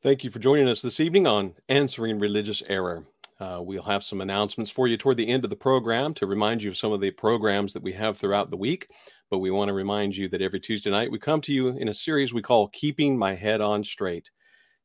[0.00, 3.04] Thank you for joining us this evening on Answering Religious Error.
[3.40, 6.62] Uh, we'll have some announcements for you toward the end of the program to remind
[6.62, 8.86] you of some of the programs that we have throughout the week.
[9.28, 11.88] But we want to remind you that every Tuesday night we come to you in
[11.88, 14.30] a series we call Keeping My Head on Straight.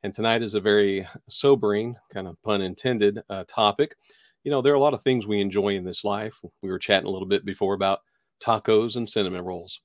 [0.02, 3.96] And tonight is a very sobering, kind of pun intended, uh, topic.
[4.44, 6.42] You know, there are a lot of things we enjoy in this life.
[6.64, 8.00] We were chatting a little bit before about
[8.44, 9.80] tacos and cinnamon rolls.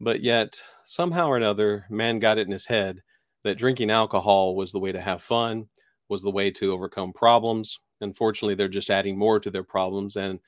[0.00, 3.02] But yet, somehow or another, man got it in his head
[3.44, 5.68] that drinking alcohol was the way to have fun,
[6.08, 7.78] was the way to overcome problems.
[8.00, 10.16] Unfortunately, they're just adding more to their problems.
[10.16, 10.38] And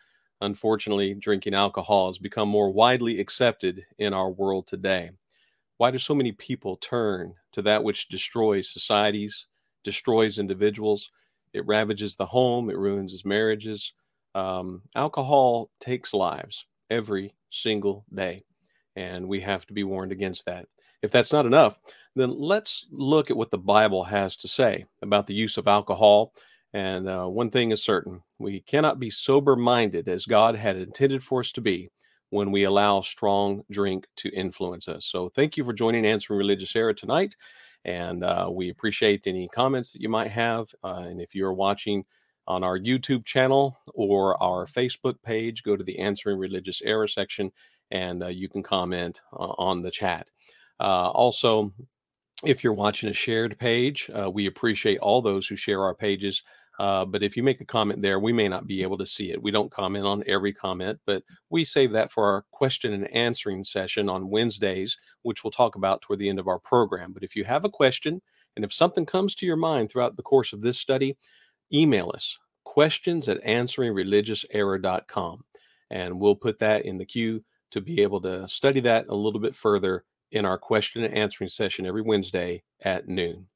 [0.40, 5.10] unfortunately, drinking alcohol has become more widely accepted in our world today.
[5.78, 9.46] Why do so many people turn to that which destroys societies,
[9.84, 11.10] destroys individuals?
[11.52, 13.92] It ravages the home, it ruins marriages.
[14.34, 18.44] Um, alcohol takes lives every single day,
[18.96, 20.66] and we have to be warned against that.
[21.02, 21.78] If that's not enough,
[22.14, 26.34] then let's look at what the Bible has to say about the use of alcohol.
[26.74, 31.22] And uh, one thing is certain we cannot be sober minded as God had intended
[31.22, 31.90] for us to be
[32.30, 35.04] when we allow strong drink to influence us.
[35.04, 37.36] So, thank you for joining Answering Religious Error tonight.
[37.84, 40.68] And uh, we appreciate any comments that you might have.
[40.84, 42.04] Uh, and if you're watching
[42.46, 47.52] on our YouTube channel or our Facebook page, go to the Answering Religious Error section
[47.90, 50.30] and uh, you can comment uh, on the chat.
[50.80, 51.72] Uh, also,
[52.44, 56.42] if you're watching a shared page, uh, we appreciate all those who share our pages.
[56.78, 59.30] Uh, but if you make a comment there, we may not be able to see
[59.30, 59.42] it.
[59.42, 63.62] We don't comment on every comment, but we save that for our question and answering
[63.62, 67.12] session on Wednesdays, which we'll talk about toward the end of our program.
[67.12, 68.22] But if you have a question,
[68.56, 71.16] and if something comes to your mind throughout the course of this study,
[71.72, 75.44] email us questions at answeringreligiouserror.com.
[75.90, 79.40] And we'll put that in the queue to be able to study that a little
[79.40, 83.46] bit further in our question and answering session every Wednesday at noon.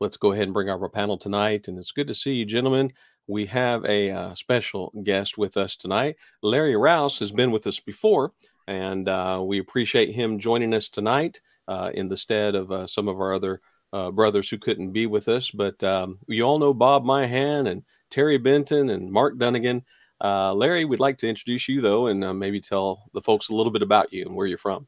[0.00, 1.68] Let's go ahead and bring our panel tonight.
[1.68, 2.92] And it's good to see you, gentlemen.
[3.26, 6.16] We have a uh, special guest with us tonight.
[6.42, 8.32] Larry Rouse has been with us before,
[8.66, 13.08] and uh, we appreciate him joining us tonight uh, in the stead of uh, some
[13.08, 13.60] of our other
[13.92, 15.50] uh, brothers who couldn't be with us.
[15.50, 19.82] But um, you all know Bob Myhan and Terry Benton and Mark Dunagan.
[20.22, 23.72] Uh, Larry, we'd like to introduce you, though, and maybe tell the folks a little
[23.72, 24.86] bit about you and where you're from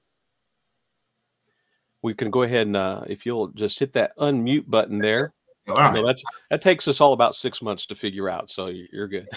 [2.06, 5.34] we can go ahead and uh, if you'll just hit that unmute button there.
[5.66, 6.00] Right.
[6.06, 9.28] that's that takes us all about six months to figure out, so you're good.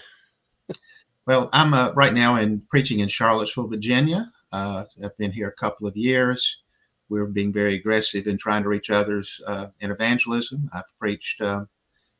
[1.25, 4.27] well, I'm uh, right now in preaching in Charlottesville, Virginia.
[4.53, 6.61] Uh, I've been here a couple of years.
[7.09, 10.69] We're being very aggressive in trying to reach others uh, in evangelism.
[10.71, 11.65] I've preached uh,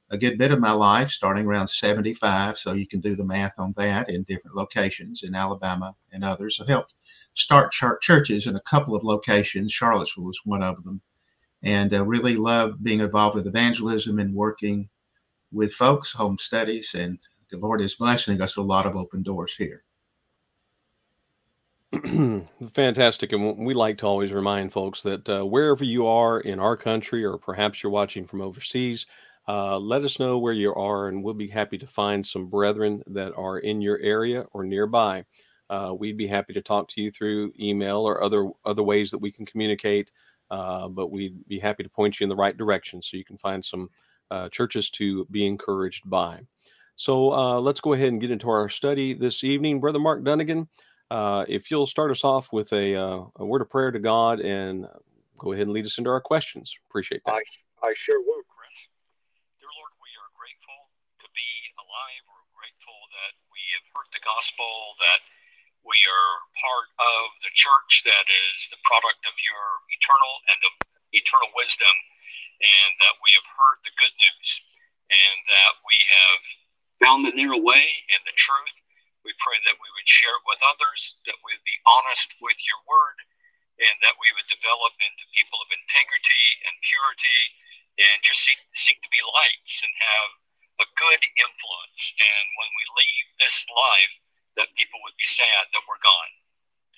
[0.09, 3.53] a good bit of my life, starting around 75, so you can do the math
[3.59, 6.59] on that in different locations in Alabama and others.
[6.59, 6.95] I've helped
[7.35, 9.71] start churches in a couple of locations.
[9.71, 11.01] Charlottesville is one of them.
[11.63, 14.89] And uh, really love being involved with evangelism and working
[15.51, 17.19] with folks, home studies, and
[17.49, 19.83] the Lord is blessing us a lot of open doors here.
[22.73, 23.33] Fantastic.
[23.33, 27.25] And we like to always remind folks that uh, wherever you are in our country,
[27.25, 29.07] or perhaps you're watching from overseas,
[29.47, 33.01] uh, let us know where you are, and we'll be happy to find some brethren
[33.07, 35.25] that are in your area or nearby
[35.69, 39.19] uh, we'd be happy to talk to you through email or other other ways that
[39.19, 40.11] we can communicate.
[40.49, 43.37] Uh, but we'd be happy to point you in the right direction so you can
[43.37, 43.89] find some
[44.31, 46.41] uh, churches to be encouraged by.
[46.95, 50.67] So uh, let's go ahead and get into our study this evening, Brother Mark Dunagan.
[51.09, 54.41] Uh, if you'll start us off with a, uh, a, word of prayer to God
[54.41, 54.85] and
[55.37, 56.75] go ahead and lead us into our questions.
[56.89, 57.33] Appreciate that.
[57.33, 57.41] I,
[57.81, 58.75] I sure will, Chris.
[59.57, 60.91] Dear Lord, we are grateful
[61.23, 61.49] to be
[61.81, 62.21] alive.
[62.29, 64.69] We're grateful that we have heard the gospel,
[65.01, 65.21] that
[65.89, 69.65] we are part of the church that is the product of your
[69.97, 70.73] eternal and of
[71.17, 71.95] eternal wisdom,
[72.61, 74.49] and that we have heard the good news,
[75.09, 76.41] and that we have
[77.01, 78.77] found the narrow way and the truth.
[79.25, 82.61] We pray that we would share it with others, that we would be honest with
[82.63, 83.17] your word,
[83.81, 87.41] and that we would develop into people of integrity and purity,
[87.97, 90.31] and just seek, seek to be lights and have
[90.85, 92.01] a good influence.
[92.21, 94.15] And when we leave this life,
[94.59, 96.31] that people would be sad that we're gone.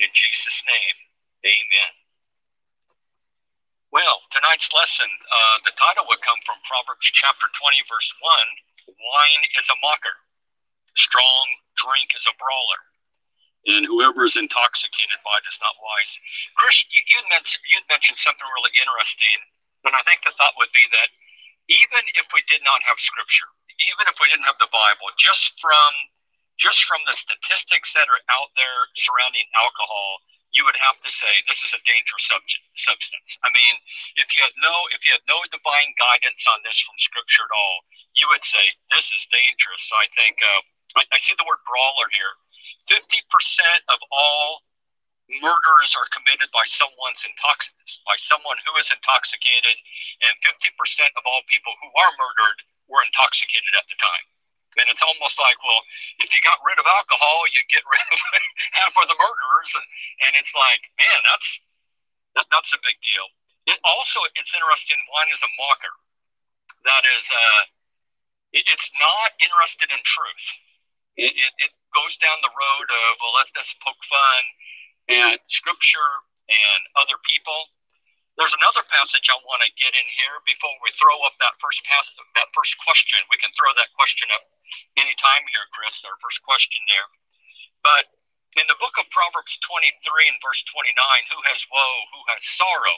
[0.02, 0.98] In Jesus' name,
[1.46, 1.94] amen.
[3.94, 9.44] Well, tonight's lesson, uh, the title would come from Proverbs chapter 20, verse 1 Wine
[9.62, 10.18] is a mocker,
[10.98, 11.46] strong
[11.78, 12.81] drink is a brawler,
[13.69, 16.14] and whoever is intoxicated by it is not wise.
[16.57, 19.38] Chris, you, you, mentioned, you mentioned something really interesting,
[19.86, 21.14] and I think the thought would be that
[21.69, 23.54] even if we did not have scripture,
[23.86, 25.92] even if we didn't have the Bible, just from
[26.62, 30.22] just from the statistics that are out there surrounding alcohol,
[30.54, 32.28] you would have to say this is a dangerous
[32.78, 33.30] substance.
[33.42, 33.75] I mean,
[34.19, 37.56] if you had no if you had no divine guidance on this from Scripture at
[37.56, 37.78] all,
[38.13, 38.62] you would say
[38.94, 39.81] this is dangerous.
[39.90, 42.36] So I think uh, I, I see the word brawler here.
[42.86, 44.68] Fifty percent of all
[45.40, 49.78] murders are committed by someone's intoxicated by someone who is intoxicated,
[50.28, 52.60] and fifty percent of all people who are murdered
[52.92, 54.28] were intoxicated at the time.
[54.79, 55.83] And it's almost like, well,
[56.23, 58.19] if you got rid of alcohol, you get rid of
[58.79, 59.88] half of the murderers, and,
[60.27, 61.50] and it's like, man, that's
[62.39, 63.27] that, that's a big deal.
[63.68, 64.97] It also, it's interesting.
[65.12, 65.95] Wine is a mocker.
[66.88, 67.63] That is, uh,
[68.56, 70.45] it, it's not interested in truth.
[71.19, 74.44] It, it, it goes down the road of, well, let's just poke fun
[75.12, 77.69] at Scripture and other people
[78.39, 81.83] there's another passage I want to get in here before we throw up that first
[81.83, 83.19] passage, that first question.
[83.28, 84.48] We can throw that question up
[84.95, 87.10] anytime here, Chris, our first question there.
[87.83, 88.07] But
[88.56, 89.95] in the book of Proverbs 23
[90.31, 90.95] and verse 29,
[91.31, 92.98] who has woe, who has sorrow,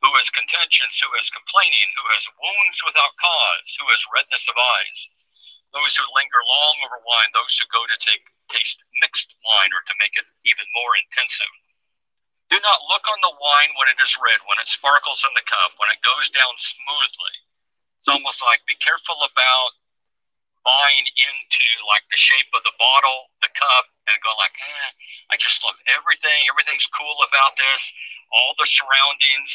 [0.00, 4.56] who has contentions, who has complaining, who has wounds without cause, who has redness of
[4.56, 4.98] eyes,
[5.72, 9.84] those who linger long over wine, those who go to take taste mixed wine or
[9.86, 11.54] to make it even more intensive.
[12.50, 15.46] Do not look on the wine when it is red, when it sparkles in the
[15.46, 17.36] cup, when it goes down smoothly.
[18.02, 19.70] It's almost like be careful about
[20.66, 24.88] buying into like the shape of the bottle, the cup, and go like, eh,
[25.30, 26.50] I just love everything.
[26.50, 27.80] Everything's cool about this.
[28.34, 29.50] All the surroundings.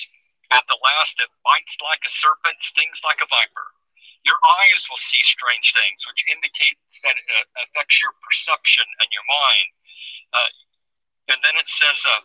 [0.53, 3.68] At the last, it bites like a serpent, stings like a viper.
[4.24, 7.27] Your eyes will see strange things, which indicates that it
[7.65, 9.69] affects your perception and your mind.
[10.33, 10.51] Uh,
[11.33, 12.21] and then it says, uh,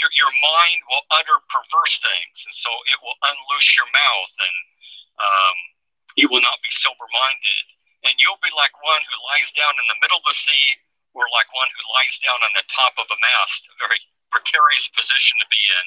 [0.00, 4.56] your, your mind will utter perverse things, and so it will unloose your mouth, and
[5.20, 5.56] um,
[6.18, 7.64] you will not be sober minded.
[8.04, 10.66] And you'll be like one who lies down in the middle of the sea,
[11.16, 14.90] or like one who lies down on the top of a mast, a very precarious
[14.92, 15.86] position to be in.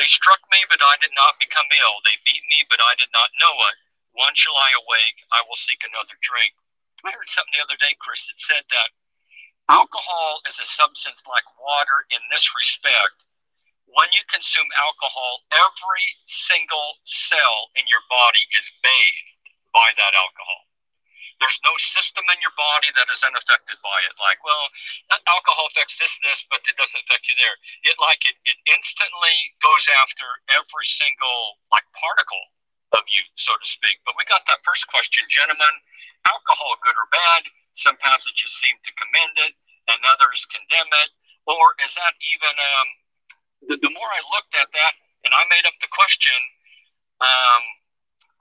[0.00, 2.02] They struck me, but I did not become ill.
[2.02, 3.76] They beat me, but I did not know it.
[4.16, 6.56] Once shall I awake, I will seek another drink.
[7.04, 8.90] I heard something the other day, Chris, that said that
[9.68, 13.25] alcohol is a substance like water in this respect
[13.86, 19.30] when you consume alcohol, every single cell in your body is bathed
[19.70, 20.66] by that alcohol.
[21.36, 24.16] There's no system in your body that is unaffected by it.
[24.16, 24.72] Like, well,
[25.28, 27.56] alcohol affects this, this, but it doesn't affect you there.
[27.84, 30.24] It like it, it instantly goes after
[30.56, 32.44] every single like particle
[32.96, 34.00] of you, so to speak.
[34.08, 35.76] But we got that first question, gentlemen.
[36.24, 37.52] Alcohol, good or bad?
[37.76, 39.52] Some passages seem to commend it,
[39.92, 41.10] and others condemn it.
[41.44, 42.88] Or is that even um,
[43.64, 44.94] the, the more I looked at that
[45.24, 46.36] and I made up the question,
[47.22, 47.62] um,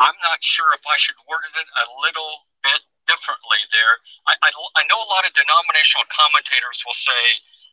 [0.04, 3.96] I'm not sure if I should word it a little bit differently there.
[4.28, 7.24] I, I, I know a lot of denominational commentators will say,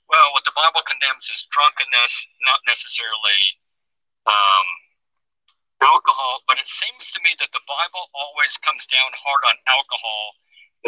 [0.07, 2.15] well, what the Bible condemns is drunkenness,
[2.47, 3.41] not necessarily
[4.29, 4.67] um,
[5.83, 6.47] alcohol.
[6.47, 10.23] But it seems to me that the Bible always comes down hard on alcohol,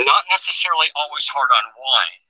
[0.07, 2.24] not necessarily always hard on wine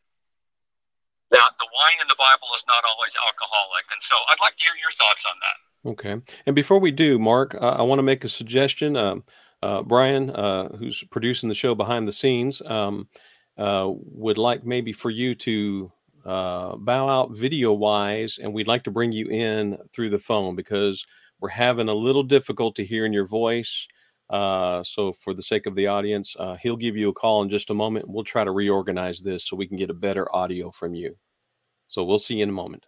[1.31, 3.85] that the wine in the Bible is not always alcoholic.
[3.93, 5.56] And so I'd like to hear your thoughts on that.
[5.85, 6.17] Okay.
[6.47, 8.97] And before we do, Mark, uh, I want to make a suggestion.
[8.97, 9.25] Um,
[9.62, 13.09] uh, Brian, uh, who's producing the show behind the scenes, um,
[13.56, 15.93] uh, would like maybe for you to
[16.25, 20.56] uh, bow out video wise, and we'd like to bring you in through the phone
[20.56, 21.05] because
[21.41, 23.87] we're having a little difficulty hearing your voice.
[24.31, 27.51] Uh, so, for the sake of the audience, uh, he'll give you a call in
[27.51, 28.08] just a moment.
[28.08, 31.17] We'll try to reorganize this so we can get a better audio from you.
[31.89, 32.87] So, we'll see you in a moment.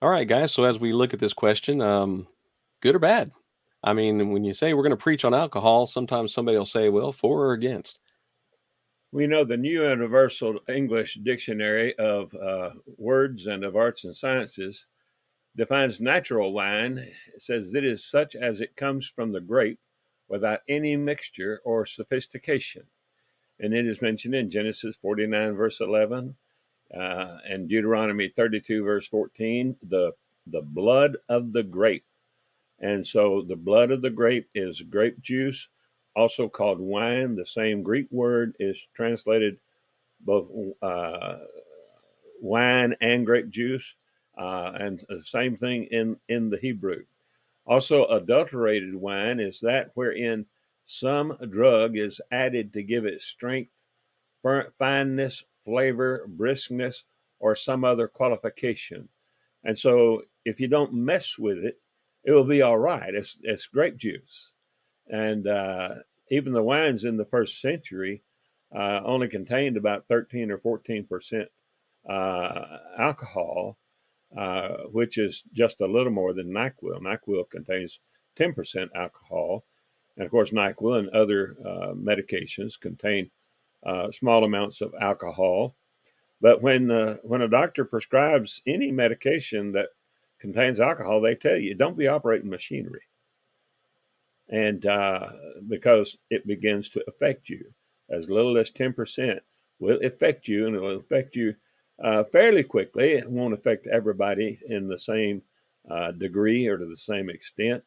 [0.00, 0.52] All right, guys.
[0.52, 2.26] So, as we look at this question, um,
[2.80, 3.32] good or bad?
[3.84, 6.88] I mean, when you say we're going to preach on alcohol, sometimes somebody will say,
[6.88, 7.98] well, for or against.
[9.12, 14.86] We know the New Universal English Dictionary of uh, Words and of Arts and Sciences
[15.56, 16.98] defines natural wine.
[16.98, 19.78] It says that is such as it comes from the grape
[20.28, 22.82] without any mixture or sophistication.
[23.58, 26.34] And it is mentioned in Genesis 49, verse 11,
[26.94, 30.12] uh, and Deuteronomy 32, verse 14, the,
[30.46, 32.04] the blood of the grape.
[32.80, 35.68] And so the blood of the grape is grape juice,
[36.14, 37.34] also called wine.
[37.34, 39.56] The same Greek word is translated
[40.20, 40.50] both
[40.82, 41.38] uh,
[42.42, 43.94] wine and grape juice
[44.36, 47.04] uh, and the same thing in, in the Hebrew.
[47.66, 50.46] Also, adulterated wine is that wherein
[50.84, 53.72] some drug is added to give it strength,
[54.78, 57.02] fineness, flavor, briskness,
[57.40, 59.08] or some other qualification.
[59.64, 61.80] And so, if you don't mess with it,
[62.24, 63.14] it will be all right.
[63.14, 64.52] It's, it's grape juice.
[65.08, 65.96] And uh,
[66.30, 68.22] even the wines in the first century
[68.74, 71.48] uh, only contained about 13 or 14 percent
[72.08, 73.78] uh, alcohol,
[74.36, 77.00] uh, which is just a little more than NyQuil.
[77.00, 78.00] NyQuil contains
[78.38, 79.64] 10% alcohol.
[80.16, 83.30] And of course, NyQuil and other uh, medications contain
[83.84, 85.74] uh, small amounts of alcohol.
[86.40, 89.88] But when, uh, when a doctor prescribes any medication that
[90.38, 93.02] contains alcohol, they tell you don't be operating machinery.
[94.48, 95.30] And uh,
[95.66, 97.72] because it begins to affect you,
[98.08, 99.40] as little as 10%
[99.78, 101.54] will affect you, and it will affect you
[102.02, 103.12] uh, fairly quickly.
[103.12, 105.42] It won't affect everybody in the same
[105.90, 107.82] uh, degree or to the same extent,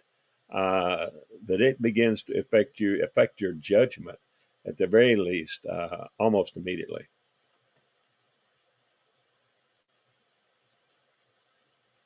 [0.53, 1.07] uh,
[1.45, 4.19] but it begins to affect you, affect your judgment
[4.65, 7.05] at the very least, uh, almost immediately.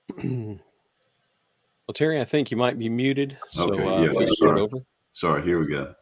[0.23, 0.59] well,
[1.93, 3.37] Terry, I think you might be muted.
[3.51, 4.61] So okay, uh, yeah, start sorry.
[4.61, 4.77] over.
[5.13, 5.93] Sorry, here we go.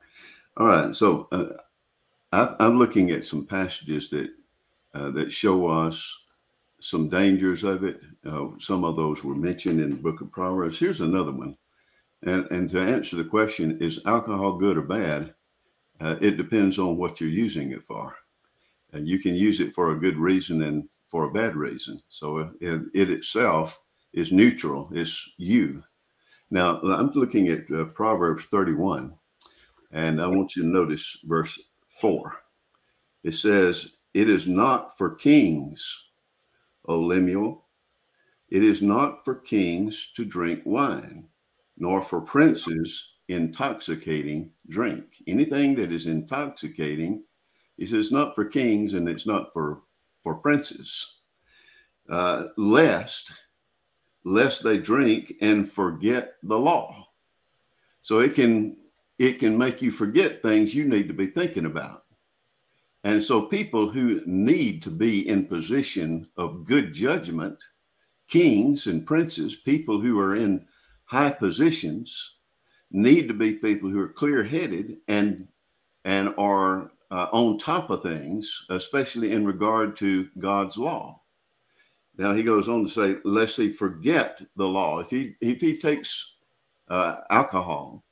[0.58, 1.46] All right, so uh,
[2.32, 4.30] I, I'm looking at some passages that
[4.94, 6.22] uh, that show us
[6.80, 8.02] some dangers of it.
[8.26, 10.80] Uh, some of those were mentioned in the book of Proverbs.
[10.80, 11.56] Here's another one.
[12.24, 15.34] And, and to answer the question, is alcohol good or bad?
[16.00, 18.16] Uh, it depends on what you're using it for.
[18.94, 22.02] And you can use it for a good reason and for a bad reason.
[22.10, 23.82] So uh, it, it itself
[24.14, 25.84] is neutral, it's you.
[26.50, 29.14] Now, I'm looking at uh, Proverbs 31,
[29.92, 31.58] and I want you to notice verse
[32.02, 32.36] 4.
[33.24, 36.06] It says, It is not for kings,
[36.86, 37.66] O Lemuel,
[38.50, 41.28] it is not for kings to drink wine,
[41.78, 45.24] nor for princes intoxicating drink.
[45.28, 47.24] Anything that is intoxicating,
[47.78, 49.84] he says, not for kings and it's not for,
[50.22, 51.20] for princes,
[52.10, 53.32] uh, lest
[54.24, 57.08] lest they drink and forget the law.
[58.02, 58.78] So it can
[59.18, 62.06] it can make you forget things you need to be thinking about.
[63.04, 67.58] And so people who need to be in position of good judgment,
[68.28, 70.66] kings and princes, people who are in
[71.06, 72.36] high positions,
[72.92, 75.48] need to be people who are clear-headed and
[76.06, 81.22] and are uh, on top of things, especially in regard to God's law.
[82.18, 85.00] Now he goes on to say, lest he forget the law.
[85.00, 86.36] If he if he takes
[86.90, 88.04] uh, alcohol,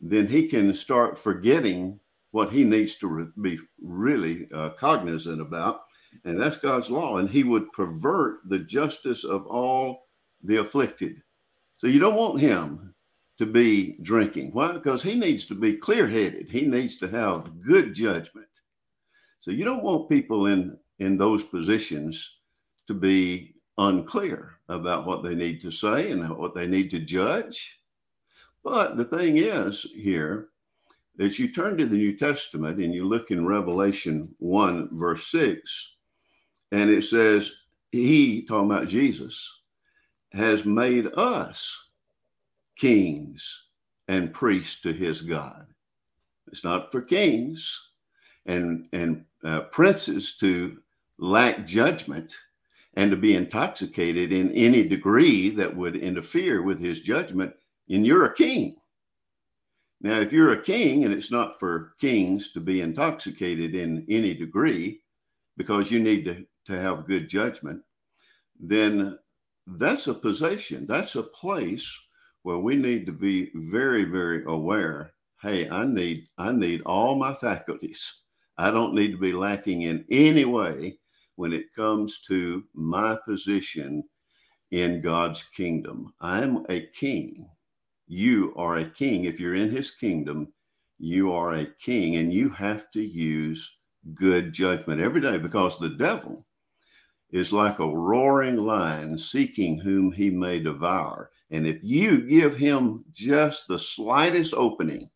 [0.00, 2.00] then he can start forgetting
[2.32, 5.84] what he needs to re- be really uh, cognizant about,
[6.24, 7.18] and that's God's law.
[7.18, 10.08] And he would pervert the justice of all
[10.42, 11.22] the afflicted.
[11.78, 12.94] So you don't want him
[13.38, 14.50] to be drinking.
[14.52, 14.72] Why?
[14.72, 16.50] Because he needs to be clear-headed.
[16.50, 18.46] He needs to have good judgment.
[19.40, 22.38] So you don't want people in in those positions
[22.86, 27.80] to be unclear about what they need to say and what they need to judge.
[28.62, 30.50] But the thing is here
[31.16, 35.96] that you turn to the New Testament and you look in Revelation 1, verse 6,
[36.72, 37.52] and it says,
[37.90, 39.60] He, talking about Jesus,
[40.32, 41.88] has made us
[42.76, 43.64] kings
[44.08, 45.66] and priests to his God.
[46.50, 47.80] It's not for kings
[48.46, 50.78] and, and uh, princes to
[51.18, 52.36] lack judgment
[52.94, 57.54] and to be intoxicated in any degree that would interfere with his judgment,
[57.88, 58.76] and you're a king.
[60.02, 64.34] Now, if you're a king and it's not for kings to be intoxicated in any
[64.34, 65.00] degree
[65.56, 67.82] because you need to, to have good judgment,
[68.58, 69.16] then
[69.66, 71.88] that's a position, that's a place
[72.42, 75.12] where we need to be very, very aware.
[75.40, 78.22] Hey, I need I need all my faculties.
[78.58, 80.98] I don't need to be lacking in any way
[81.36, 84.02] when it comes to my position
[84.72, 86.12] in God's kingdom.
[86.20, 87.48] I'm a king.
[88.06, 89.24] You are a king.
[89.24, 90.52] If you're in his kingdom,
[90.98, 93.76] you are a king and you have to use
[94.14, 96.46] good judgment every day because the devil
[97.30, 101.30] is like a roaring lion seeking whom he may devour.
[101.50, 105.10] And if you give him just the slightest opening,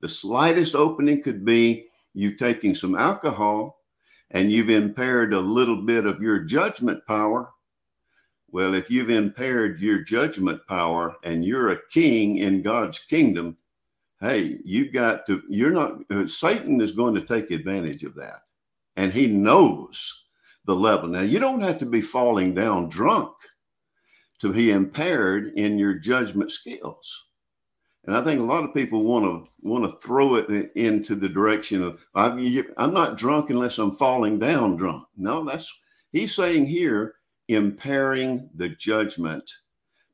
[0.00, 3.78] the slightest opening could be you taking some alcohol
[4.30, 7.50] and you've impaired a little bit of your judgment power.
[8.50, 13.58] Well, if you've impaired your judgment power and you're a king in God's kingdom,
[14.20, 18.40] hey, you've got to, you're not, uh, Satan is going to take advantage of that.
[18.96, 20.24] And he knows
[20.64, 21.08] the level.
[21.08, 23.32] Now, you don't have to be falling down drunk
[24.40, 27.24] to be impaired in your judgment skills.
[28.04, 31.28] And I think a lot of people want to want to throw it into the
[31.28, 35.04] direction of I'm not drunk unless I'm falling down drunk.
[35.16, 35.70] No, that's
[36.10, 37.16] he's saying here
[37.48, 39.50] impairing the judgment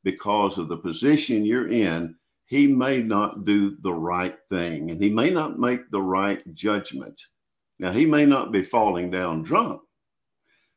[0.03, 2.15] because of the position you're in.
[2.47, 7.21] He may not do the right thing, and he may not make the right judgment.
[7.79, 9.81] Now he may not be falling down drunk,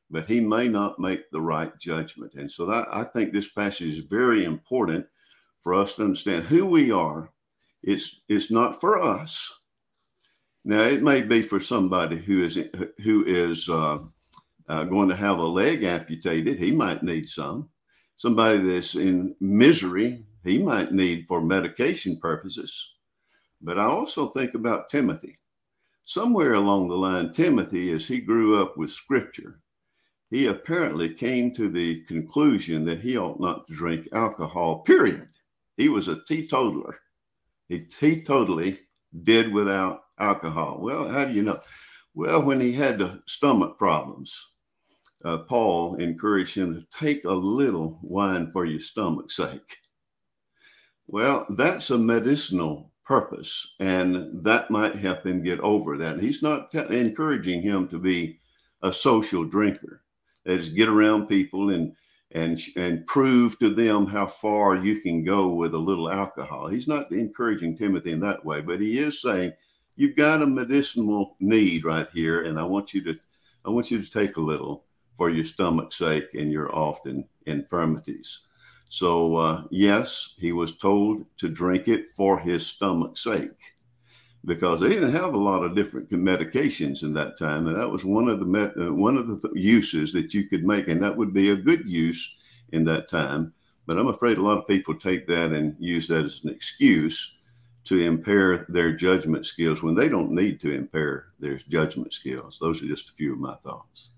[0.09, 2.33] but he may not make the right judgment.
[2.35, 5.05] And so that, I think this passage is very important
[5.61, 7.29] for us to understand who we are.
[7.83, 9.51] It's it's not for us.
[10.65, 12.57] Now it may be for somebody who is
[13.03, 13.99] who is uh,
[14.69, 16.59] uh, going to have a leg amputated.
[16.59, 17.69] He might need some.
[18.17, 22.95] Somebody that's in misery, he might need for medication purposes.
[23.61, 25.37] But I also think about Timothy.
[26.05, 29.59] Somewhere along the line, Timothy, as he grew up with Scripture,
[30.29, 34.79] he apparently came to the conclusion that he ought not to drink alcohol.
[34.79, 35.29] Period.
[35.77, 36.99] He was a teetotaler.
[37.69, 38.79] He teetotally
[39.23, 40.79] did without alcohol.
[40.81, 41.59] Well, how do you know?
[42.13, 44.35] Well, when he had the stomach problems,
[45.23, 49.77] uh, Paul encouraged him to take a little wine for your stomach's sake.
[51.07, 56.19] Well, that's a medicinal purpose, and that might help him get over that.
[56.19, 58.39] He's not t- encouraging him to be
[58.83, 60.03] a social drinker.
[60.45, 61.93] That is, get around people and
[62.31, 66.67] and and prove to them how far you can go with a little alcohol.
[66.67, 69.53] He's not encouraging Timothy in that way, but he is saying
[69.95, 73.15] you've got a medicinal need right here, and I want you to
[73.65, 74.83] I want you to take a little
[75.17, 78.41] for your stomach's sake and your often infirmities.
[78.89, 83.75] So uh, yes, he was told to drink it for his stomach's sake
[84.45, 88.05] because they didn't have a lot of different medications in that time, and that was
[88.05, 91.15] one of the uh, one of the th- uses that you could make, and that
[91.15, 92.37] would be a good use
[92.71, 93.53] in that time.
[93.85, 97.35] But I'm afraid a lot of people take that and use that as an excuse
[97.85, 102.57] to impair their judgment skills when they don't need to impair their judgment skills.
[102.59, 104.09] Those are just a few of my thoughts.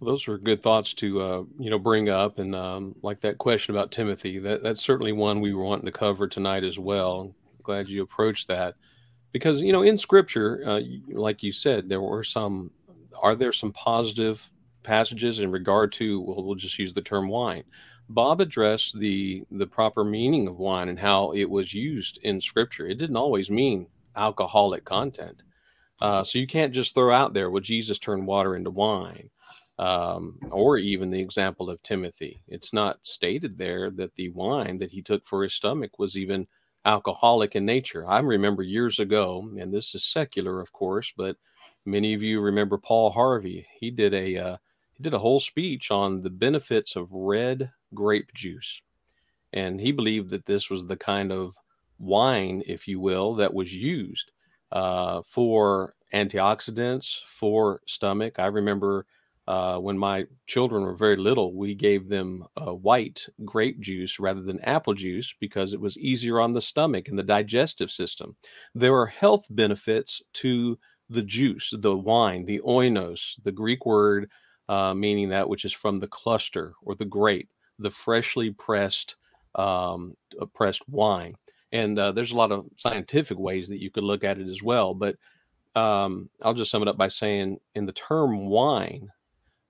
[0.00, 3.74] Those are good thoughts to uh, you know bring up, and um, like that question
[3.74, 7.34] about Timothy, that that's certainly one we were wanting to cover tonight as well.
[7.62, 8.74] Glad you approached that
[9.32, 12.70] because you know in Scripture, uh, like you said, there were some.
[13.22, 14.46] Are there some positive
[14.82, 16.20] passages in regard to?
[16.20, 17.64] Well, we'll just use the term wine.
[18.10, 22.86] Bob addressed the the proper meaning of wine and how it was used in Scripture.
[22.86, 25.42] It didn't always mean alcoholic content.
[26.02, 29.30] Uh, so you can't just throw out there, well, Jesus turned water into wine
[29.78, 32.42] um, or even the example of Timothy.
[32.48, 36.46] It's not stated there that the wine that he took for his stomach was even
[36.84, 38.08] alcoholic in nature.
[38.08, 41.36] I remember years ago, and this is secular, of course, but
[41.84, 43.66] many of you remember Paul Harvey.
[43.78, 44.56] He did a uh,
[44.94, 48.80] he did a whole speech on the benefits of red grape juice,
[49.52, 51.54] and he believed that this was the kind of
[51.98, 54.32] wine, if you will, that was used
[54.72, 58.38] uh, for antioxidants for stomach.
[58.38, 59.06] I remember
[59.48, 64.42] uh, when my children were very little, we gave them uh, white grape juice rather
[64.42, 68.36] than apple juice because it was easier on the stomach and the digestive system.
[68.74, 70.78] There are health benefits to
[71.08, 74.28] the juice, the wine, the oinos, the Greek word
[74.68, 79.16] uh, meaning that which is from the cluster or the grape, the freshly pressed
[79.54, 81.34] um, uh, pressed wine.
[81.72, 84.62] And uh, there's a lot of scientific ways that you could look at it as
[84.62, 85.16] well, but
[85.74, 89.10] um, I'll just sum it up by saying, in the term wine,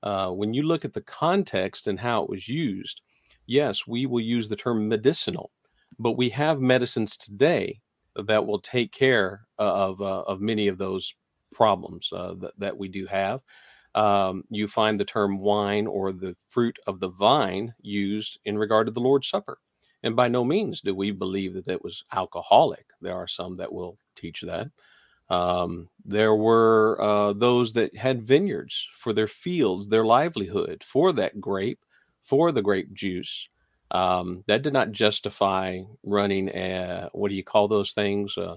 [0.06, 3.00] uh, when you look at the context and how it was used,
[3.46, 5.50] yes, we will use the term medicinal,
[5.98, 7.80] but we have medicines today
[8.14, 11.12] that will take care of uh, of many of those
[11.52, 13.40] problems uh, that, that we do have.
[13.96, 18.86] Um, you find the term wine or the fruit of the vine used in regard
[18.86, 19.58] to the Lord's Supper.
[20.04, 22.86] And by no means do we believe that it was alcoholic.
[23.00, 24.68] There are some that will teach that.
[25.28, 31.40] Um, there were uh, those that had vineyards for their fields, their livelihood, for that
[31.40, 31.80] grape,
[32.22, 33.48] for the grape juice.
[33.90, 38.36] Um, that did not justify running a what do you call those things?
[38.36, 38.56] Uh,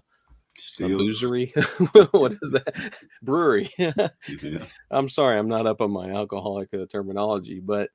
[0.80, 1.52] boozery?
[2.12, 2.94] what is that?
[3.22, 3.72] Brewery.
[3.78, 4.66] yeah.
[4.92, 7.90] I'm sorry, I'm not up on my alcoholic uh, terminology, but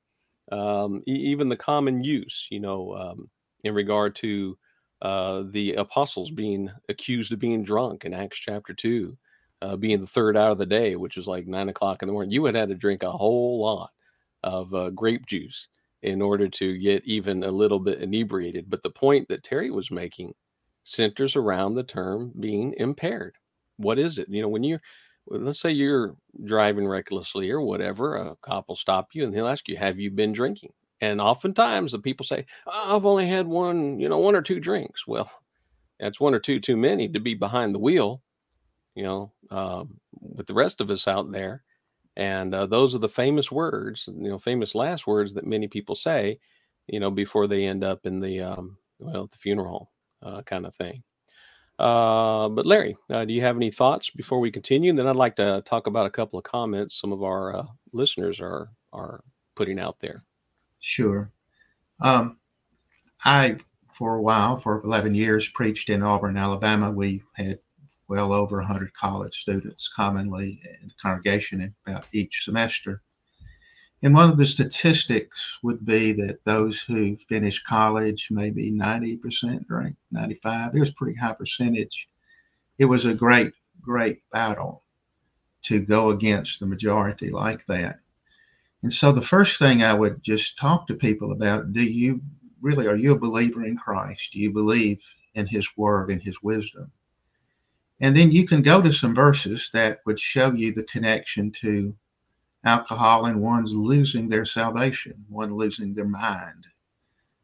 [0.51, 3.29] um, e- even the common use, you know, um,
[3.63, 4.57] in regard to
[5.01, 9.17] uh, the apostles being accused of being drunk in Acts chapter 2,
[9.61, 12.13] uh, being the third hour of the day, which was like nine o'clock in the
[12.13, 12.31] morning.
[12.31, 13.91] You had had to drink a whole lot
[14.43, 15.67] of uh, grape juice
[16.03, 18.69] in order to get even a little bit inebriated.
[18.69, 20.33] But the point that Terry was making
[20.83, 23.35] centers around the term being impaired.
[23.77, 24.29] What is it?
[24.29, 24.81] You know, when you're,
[25.27, 29.67] let's say you're driving recklessly or whatever, a cop will stop you and he'll ask
[29.67, 30.73] you, Have you been drinking?
[31.01, 34.59] And oftentimes the people say, oh, I've only had one, you know, one or two
[34.59, 35.05] drinks.
[35.05, 35.29] Well,
[35.99, 38.21] that's one or two too many to be behind the wheel,
[38.95, 41.63] you know, um, with the rest of us out there.
[42.15, 45.95] And uh, those are the famous words, you know, famous last words that many people
[45.95, 46.39] say,
[46.87, 49.91] you know, before they end up in the, um, well, the funeral
[50.23, 51.03] uh, kind of thing.
[51.77, 54.89] Uh, but Larry, uh, do you have any thoughts before we continue?
[54.89, 57.65] And then I'd like to talk about a couple of comments some of our uh,
[57.91, 59.21] listeners are are
[59.55, 60.23] putting out there.
[60.85, 61.31] Sure.
[61.99, 62.39] Um,
[63.25, 63.57] I,
[63.91, 66.91] for a while, for 11 years, preached in Auburn, Alabama.
[66.91, 67.57] We had
[68.07, 73.01] well over 100 college students commonly in the congregation about each semester.
[74.03, 79.95] And one of the statistics would be that those who finish college, maybe 90% drink,
[80.11, 80.75] 95.
[80.75, 82.07] It was a pretty high percentage.
[82.77, 84.83] It was a great, great battle
[85.63, 88.01] to go against the majority like that.
[88.85, 92.21] And so the first thing I would just talk to people about, do you
[92.61, 94.31] really, are you a believer in Christ?
[94.31, 96.91] Do you believe in his word and his wisdom?
[97.99, 101.95] And then you can go to some verses that would show you the connection to
[102.63, 106.67] alcohol and one's losing their salvation, one losing their mind.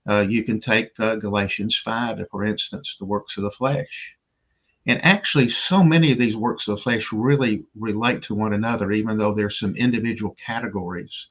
[0.07, 4.15] Uh, you can take uh, Galatians 5, for instance, the works of the flesh.
[4.87, 8.91] And actually, so many of these works of the flesh really relate to one another,
[8.91, 11.27] even though there's some individual categories.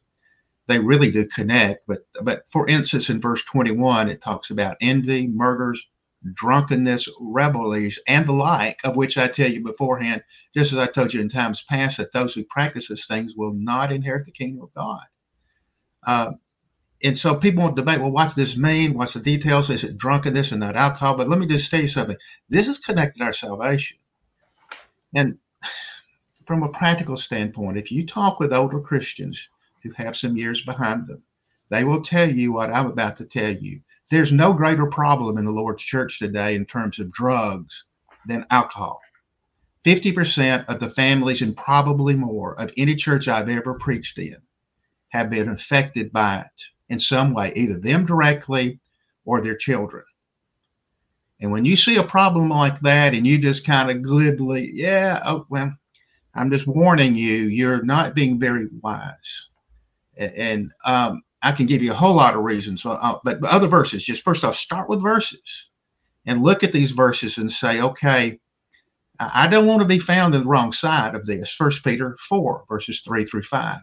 [0.68, 1.86] They really do connect.
[1.88, 5.84] But, but for instance, in verse 21, it talks about envy, murders,
[6.32, 10.22] drunkenness, revelries, and the like, of which I tell you beforehand,
[10.54, 13.54] just as I told you in times past, that those who practice these things will
[13.54, 15.02] not inherit the kingdom of God.
[16.06, 16.32] Uh,
[17.02, 18.94] and so people to debate, well, what's this mean?
[18.94, 19.70] What's the details?
[19.70, 21.16] Is it drunkenness and not alcohol?
[21.16, 22.16] But let me just you something.
[22.48, 23.98] This is connected our salvation.
[25.14, 25.38] And
[26.46, 29.48] from a practical standpoint, if you talk with older Christians
[29.82, 31.22] who have some years behind them,
[31.70, 35.44] they will tell you what I'm about to tell you there's no greater problem in
[35.44, 37.84] the Lord's church today in terms of drugs
[38.26, 39.00] than alcohol.
[39.86, 44.36] 50% of the families, and probably more, of any church I've ever preached in
[45.10, 48.78] have been affected by it in some way, either them directly
[49.24, 50.04] or their children.
[51.40, 55.22] And when you see a problem like that and you just kind of glibly, yeah,
[55.24, 55.72] oh, well,
[56.34, 59.48] I'm just warning you, you're not being very wise.
[60.18, 64.04] And um, I can give you a whole lot of reasons, uh, but other verses.
[64.04, 65.70] Just first off, start with verses
[66.26, 68.38] and look at these verses and say, okay,
[69.18, 71.54] I don't want to be found in the wrong side of this.
[71.54, 73.78] First Peter 4, verses 3 through 5.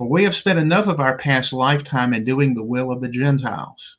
[0.00, 3.08] For we have spent enough of our past lifetime in doing the will of the
[3.10, 3.98] Gentiles.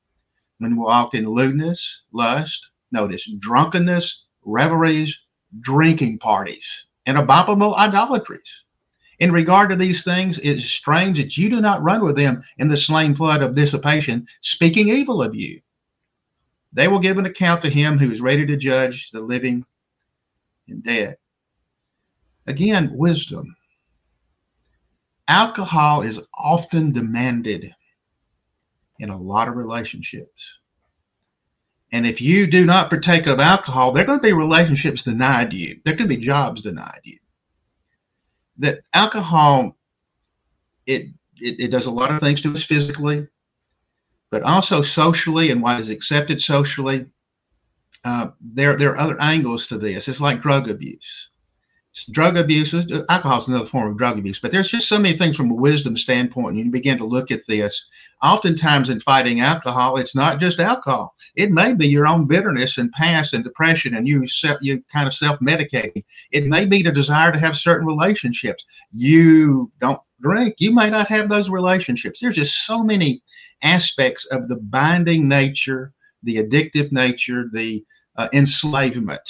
[0.57, 5.23] When we walked in lewdness, lust, notice, drunkenness, revelries,
[5.59, 8.63] drinking parties, and abominable idolatries
[9.19, 12.41] in regard to these things, it is strange that you do not run with them
[12.57, 15.61] in the slain flood of dissipation, speaking evil of you.
[16.73, 19.63] They will give an account to him who is ready to judge the living
[20.67, 21.17] and dead.
[22.47, 23.55] Again, wisdom.
[25.27, 27.73] Alcohol is often demanded
[28.99, 30.59] in a lot of relationships.
[31.91, 35.53] And if you do not partake of alcohol, there are going to be relationships denied
[35.53, 35.79] you.
[35.83, 37.17] There can be jobs denied you
[38.61, 39.75] that alcohol
[40.85, 41.07] it,
[41.37, 43.27] it, it does a lot of things to us physically,
[44.29, 47.05] but also socially and what is accepted socially.
[48.05, 50.07] Uh, there, there are other angles to this.
[50.07, 51.29] It's like drug abuse.
[52.09, 52.73] Drug abuse,
[53.09, 55.55] alcohol is another form of drug abuse, but there's just so many things from a
[55.55, 56.55] wisdom standpoint.
[56.55, 57.89] You begin to look at this.
[58.23, 61.13] Oftentimes, in fighting alcohol, it's not just alcohol.
[61.35, 64.25] It may be your own bitterness and past and depression, and you
[64.61, 66.05] you kind of self medicating.
[66.31, 68.65] It may be the desire to have certain relationships.
[68.93, 72.21] You don't drink, you may not have those relationships.
[72.21, 73.21] There's just so many
[73.63, 75.91] aspects of the binding nature,
[76.23, 77.83] the addictive nature, the
[78.15, 79.29] uh, enslavement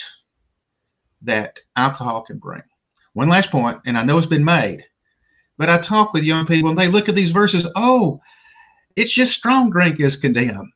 [1.24, 2.64] that alcohol can bring.
[3.14, 4.84] One last point, and I know it's been made,
[5.58, 8.20] but I talk with young people and they look at these verses, oh,
[8.96, 10.72] it's just strong drink is condemned.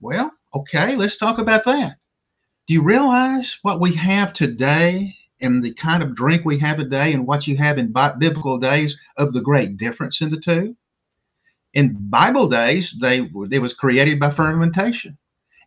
[0.00, 1.96] Well, okay, let's talk about that.
[2.66, 7.12] Do you realize what we have today and the kind of drink we have today
[7.12, 10.76] and what you have in biblical days of the great difference in the two?
[11.74, 15.18] In Bible days, they it was created by fermentation.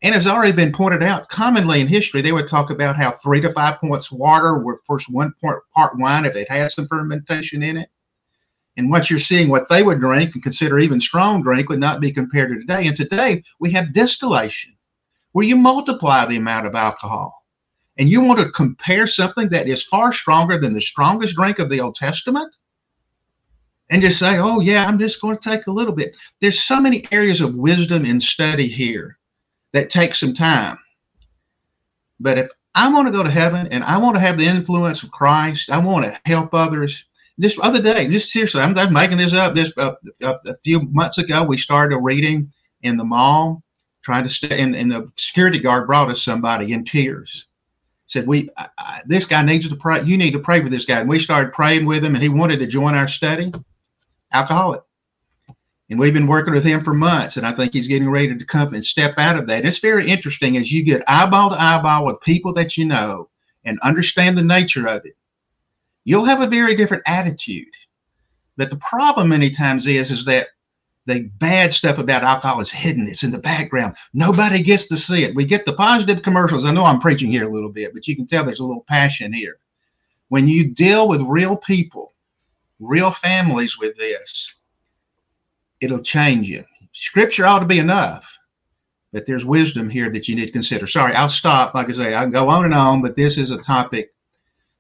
[0.04, 3.42] And as already been pointed out, commonly in history, they would talk about how three
[3.42, 7.64] to five points water were first one part, part wine if it had some fermentation
[7.64, 7.90] in it.
[8.78, 12.00] And what you're seeing, what they would drink and consider even strong drink, would not
[12.00, 12.86] be compared to today.
[12.86, 14.78] And today we have distillation,
[15.32, 17.34] where you multiply the amount of alcohol.
[17.98, 21.72] And you want to compare something that is far stronger than the strongest drink of
[21.72, 22.56] the Old Testament?
[23.90, 26.16] And just say, oh, yeah, I'm just going to take a little bit.
[26.40, 29.17] There's so many areas of wisdom and study here
[29.78, 30.80] that takes some time.
[32.20, 35.04] But if I want to go to heaven and I want to have the influence
[35.04, 37.06] of Christ, I want to help others.
[37.38, 39.56] This other day, just seriously, I'm, I'm making this up.
[39.56, 43.62] Just uh, a, a, few months ago, we started a reading in the mall,
[44.02, 47.46] trying to stay, and, and the security guard brought us somebody in tears.
[48.08, 50.02] said, "We I, I, this guy needs to pray.
[50.02, 52.30] You need to pray for this guy." And we started praying with him, and he
[52.30, 53.52] wanted to join our study.
[54.34, 54.82] Alcoholic,
[55.90, 58.46] and we've been working with him for months, and I think he's getting ready to
[58.46, 59.66] come and step out of that.
[59.66, 63.30] It's very interesting as you get eyeball to eyeball with people that you know
[63.64, 65.16] and understand the nature of it.
[66.04, 67.74] You'll have a very different attitude.
[68.58, 70.48] But the problem many times is is that
[71.06, 73.08] the bad stuff about alcohol is hidden.
[73.08, 73.96] It's in the background.
[74.14, 75.36] Nobody gets to see it.
[75.36, 76.66] We get the positive commercials.
[76.66, 78.86] I know I'm preaching here a little bit, but you can tell there's a little
[78.90, 79.58] passion here.
[80.28, 82.14] When you deal with real people,
[82.80, 84.54] real families with this,
[85.82, 86.64] it'll change you.
[86.94, 88.38] Scripture ought to be enough,
[89.14, 90.88] but there's wisdom here that you need to consider.
[90.88, 91.74] Sorry, I'll stop.
[91.74, 94.14] Like I say, I can go on and on, but this is a topic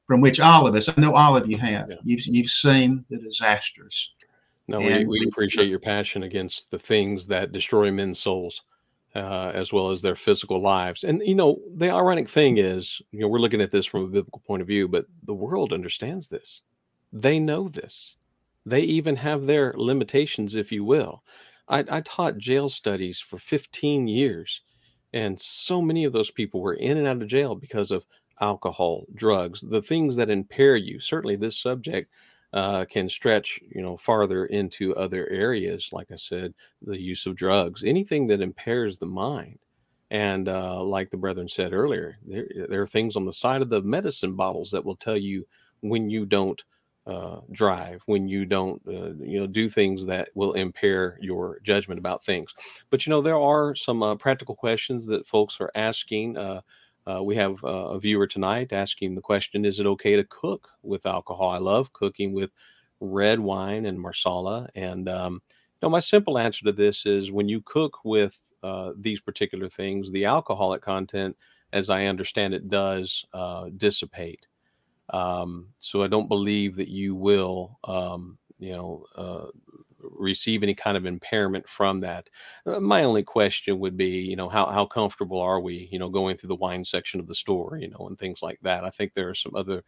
[0.07, 1.97] from which all of us, I know all of you have, yeah.
[2.03, 4.11] you've, you've seen the disasters
[4.67, 8.63] no, we, we appreciate your passion against the things that destroy men's souls,
[9.15, 11.03] uh, as well as their physical lives.
[11.05, 14.07] And you know, the ironic thing is, you know, we're looking at this from a
[14.07, 16.61] biblical point of view, but the world understands this.
[17.13, 18.15] They know this.
[18.67, 21.23] They even have their limitations, if you will.
[21.69, 24.61] I, I taught jail studies for 15 years,
[25.13, 28.05] and so many of those people were in and out of jail because of
[28.41, 30.99] alcohol, drugs, the things that impair you.
[30.99, 32.13] Certainly, this subject
[32.51, 35.89] uh, can stretch, you know, farther into other areas.
[35.93, 39.59] Like I said, the use of drugs, anything that impairs the mind.
[40.11, 43.69] And uh, like the brethren said earlier, there, there are things on the side of
[43.69, 45.45] the medicine bottles that will tell you
[45.79, 46.61] when you don't
[47.07, 51.97] uh, drive, when you don't, uh, you know, do things that will impair your judgment
[51.97, 52.53] about things.
[52.89, 56.37] But you know, there are some uh, practical questions that folks are asking.
[56.37, 56.61] Uh,
[57.09, 61.05] uh, we have a viewer tonight asking the question Is it okay to cook with
[61.05, 61.49] alcohol?
[61.49, 62.51] I love cooking with
[62.99, 64.67] red wine and marsala.
[64.75, 68.37] And, um, you know, my simple answer to this is when you cook with
[68.97, 71.37] these particular things, the alcoholic content,
[71.71, 73.25] as I understand it, does
[73.77, 74.45] dissipate.
[75.09, 79.45] Um, so I don't believe that you will, um, you know, uh,
[79.99, 82.29] receive any kind of impairment from that.
[82.65, 86.09] Uh, my only question would be, you know, how how comfortable are we, you know,
[86.09, 88.83] going through the wine section of the store, you know, and things like that.
[88.83, 89.83] I think there are some other,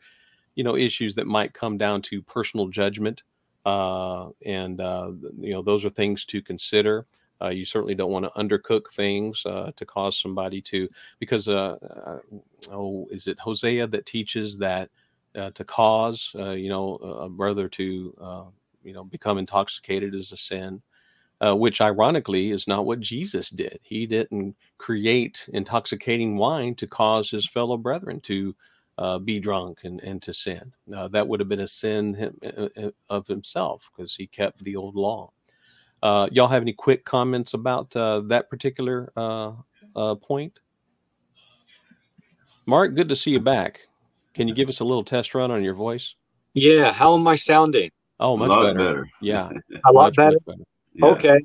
[0.55, 3.23] you know, issues that might come down to personal judgment,
[3.65, 7.05] uh, and uh, you know, those are things to consider.
[7.41, 13.27] Uh, you certainly don't want to undercook things to cause somebody to, because oh, is
[13.27, 14.89] it Hosea that teaches that
[15.36, 17.84] uh, to cause, uh, you know, a brother to
[18.84, 20.82] you know become intoxicated is a sin
[21.42, 23.80] uh, which ironically is not what jesus did.
[23.82, 28.56] He didn't create intoxicating wine to cause his fellow brethren to
[28.98, 30.74] uh, be drunk and, and to sin.
[30.94, 34.62] Uh, that would have been a sin him, uh, uh, of himself because he kept
[34.63, 35.32] the old law.
[36.04, 39.12] Uh, y'all have any quick comments about that particular
[40.22, 40.60] point?
[42.65, 43.82] Mark good to see you back
[44.39, 46.15] can you give us a little test run on your voice
[46.54, 48.78] yeah how am i sounding Oh, much better.
[48.78, 49.10] better.
[49.21, 49.49] Yeah,
[49.86, 50.38] a lot better.
[50.45, 50.63] better.
[50.93, 51.06] Yeah.
[51.06, 51.39] Okay.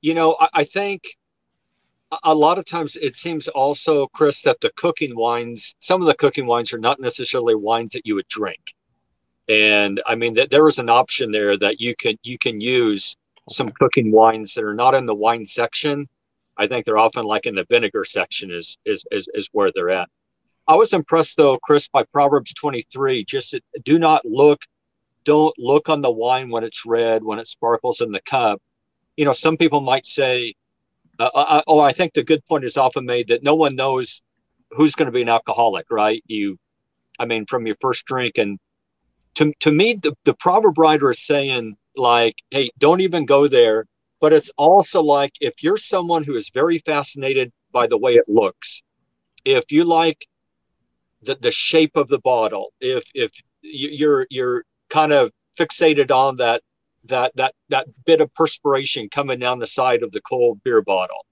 [0.00, 1.02] You know, I, I, think
[2.22, 6.14] a lot of times it seems also, Chris, that the cooking wines, some of the
[6.14, 8.60] cooking wines are not necessarily wines that you would drink.
[9.48, 13.16] And I mean that there is an option there that you can you can use
[13.48, 13.56] okay.
[13.56, 16.08] some cooking wines that are not in the wine section.
[16.56, 19.90] I think they're often like in the vinegar section is is is, is where they're
[19.90, 20.08] at.
[20.66, 23.24] I was impressed though, Chris, by Proverbs 23.
[23.24, 24.60] Just do not look
[25.24, 28.60] don't look on the wine when it's red, when it sparkles in the cup.
[29.16, 30.54] You know, some people might say,
[31.18, 33.76] uh, uh, uh oh, I think the good point is often made that no one
[33.76, 34.22] knows
[34.70, 36.22] who's going to be an alcoholic, right?
[36.26, 36.58] You,
[37.18, 38.38] I mean, from your first drink.
[38.38, 38.58] And
[39.34, 43.86] to, to me, the, the proverb writer is saying, like, hey, don't even go there.
[44.20, 48.28] But it's also like if you're someone who is very fascinated by the way it
[48.28, 48.82] looks,
[49.44, 50.26] if you like
[51.22, 53.30] the, the shape of the bottle, if if
[53.62, 56.62] you're you're kind of fixated on that
[57.04, 61.24] that that that bit of perspiration coming down the side of the cold beer bottle.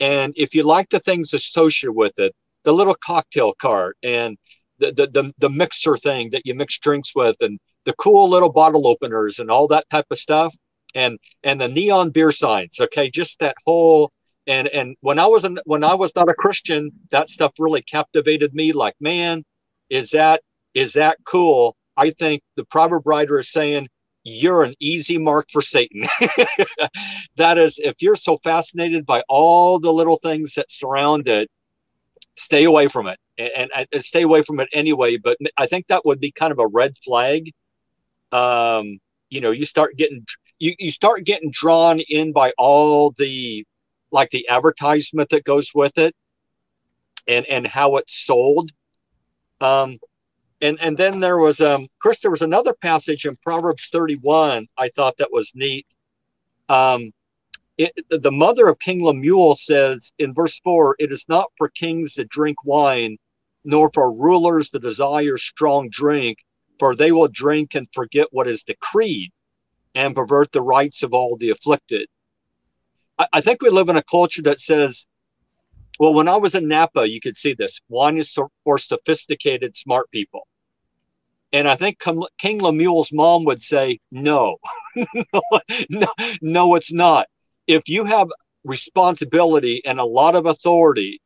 [0.00, 4.36] And if you like the things associated with it, the little cocktail cart and
[4.78, 8.50] the, the the the mixer thing that you mix drinks with and the cool little
[8.50, 10.54] bottle openers and all that type of stuff.
[10.94, 13.10] And and the neon beer signs okay?
[13.10, 14.12] Just that whole
[14.46, 17.82] and and when i was in, when i was not a christian that stuff really
[17.82, 19.44] captivated me like man
[19.90, 20.42] is that
[20.74, 23.88] is that cool I think the proverb writer is saying,
[24.22, 26.04] you're an easy mark for Satan.
[27.36, 31.48] that is, if you're so fascinated by all the little things that surround it,
[32.36, 35.16] stay away from it and, and, and stay away from it anyway.
[35.16, 37.52] But I think that would be kind of a red flag.
[38.32, 38.98] Um,
[39.30, 40.26] you know, you start getting
[40.58, 43.64] you, you start getting drawn in by all the
[44.16, 46.14] like the advertisement that goes with it
[47.28, 48.70] and and how it's sold
[49.60, 49.98] Um,
[50.62, 52.20] and and then there was um, Chris.
[52.20, 54.68] There was another passage in Proverbs 31.
[54.78, 55.86] I thought that was neat.
[56.68, 57.12] Um,
[57.78, 62.14] it, the mother of King Lemuel says in verse four, "It is not for kings
[62.14, 63.18] to drink wine,
[63.64, 66.38] nor for rulers to desire strong drink,
[66.80, 69.30] for they will drink and forget what is decreed,
[69.94, 72.08] and pervert the rights of all the afflicted."
[73.18, 75.06] I, I think we live in a culture that says
[75.98, 77.80] well, when I was in Napa, you could see this.
[77.88, 80.46] Wine is for sophisticated, smart people.
[81.52, 82.02] And I think
[82.38, 84.56] King Lemuel's mom would say, no,
[85.88, 86.08] no,
[86.42, 87.28] no, it's not.
[87.66, 88.28] If you have
[88.64, 91.20] responsibility and a lot of authority,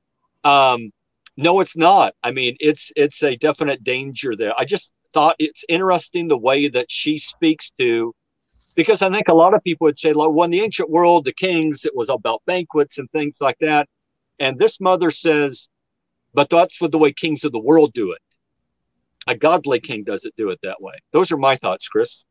[0.44, 0.92] um,
[1.37, 2.14] no, it's not.
[2.22, 4.53] I mean, it's it's a definite danger there.
[4.59, 8.14] I just thought it's interesting the way that she speaks to,
[8.74, 11.24] because I think a lot of people would say, like, well, in the ancient world,
[11.24, 13.88] the kings, it was about banquets and things like that.
[14.38, 15.68] And this mother says,
[16.33, 18.20] but that's what the way kings of the world do it.
[19.26, 20.94] A godly king doesn't do it that way.
[21.12, 22.24] Those are my thoughts, Chris.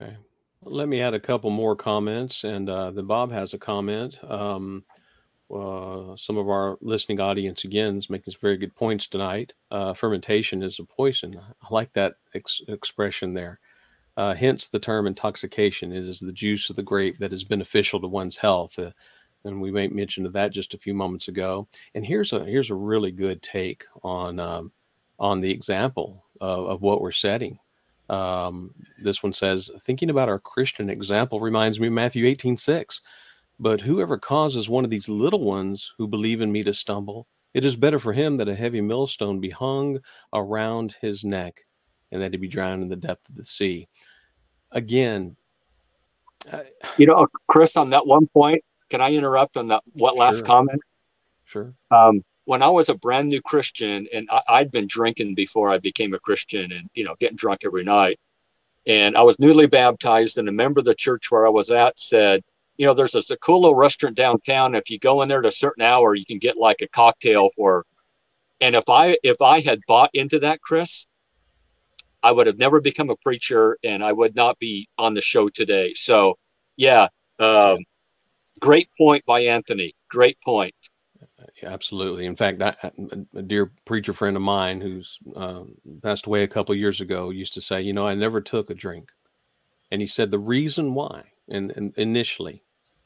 [0.00, 0.16] Okay.
[0.62, 4.18] Let me add a couple more comments, and uh, then Bob has a comment.
[4.24, 4.84] Um,
[5.54, 9.52] uh, some of our listening audience again is making some very good points tonight.
[9.70, 11.38] Uh, fermentation is a poison.
[11.38, 13.60] I like that ex- expression there.
[14.16, 15.92] Uh, hence the term intoxication.
[15.92, 18.78] It is the juice of the grape that is beneficial to one's health.
[18.78, 18.90] Uh,
[19.44, 21.68] and we made mention of that just a few moments ago.
[21.94, 24.72] And here's a here's a really good take on um,
[25.18, 27.58] on the example of, of what we're setting.
[28.08, 33.00] Um, this one says, thinking about our Christian example reminds me of Matthew 18, 6.
[33.58, 37.64] But whoever causes one of these little ones who believe in me to stumble, it
[37.64, 40.00] is better for him that a heavy millstone be hung
[40.32, 41.62] around his neck
[42.14, 43.88] and that he be drowned in the depth of the sea.
[44.70, 45.36] Again,
[46.96, 49.82] you know, Chris, on that one point, can I interrupt on that?
[49.94, 50.46] What last sure.
[50.46, 50.80] comment?
[51.44, 51.74] Sure.
[51.90, 55.78] Um, when I was a brand new Christian and I, had been drinking before I
[55.78, 58.20] became a Christian and, you know, getting drunk every night.
[58.86, 61.98] And I was newly baptized and a member of the church where I was at
[61.98, 62.44] said,
[62.76, 64.74] you know, there's a Sakulo restaurant downtown.
[64.74, 67.48] If you go in there at a certain hour, you can get like a cocktail
[67.56, 67.86] for,
[68.60, 71.06] and if I, if I had bought into that, Chris,
[72.24, 75.48] I would have never become a preacher and I would not be on the show
[75.48, 75.94] today.
[75.94, 76.36] So
[76.76, 77.06] yeah,
[77.38, 77.78] um,
[78.60, 79.94] Great point by Anthony.
[80.08, 80.74] Great point.
[81.62, 82.26] Absolutely.
[82.26, 82.74] In fact, I,
[83.34, 85.64] a dear preacher friend of mine who's uh,
[86.02, 88.74] passed away a couple years ago used to say, "You know, I never took a
[88.74, 89.10] drink,"
[89.90, 92.62] and he said the reason why, and, and initially,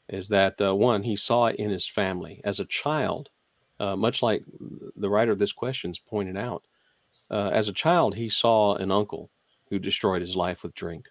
[0.07, 3.29] is that uh, one he saw it in his family as a child,
[3.79, 4.43] uh, much like
[4.95, 6.63] the writer of this question's pointed out.
[7.31, 9.29] Uh, as a child, he saw an uncle
[9.69, 11.05] who destroyed his life with drink.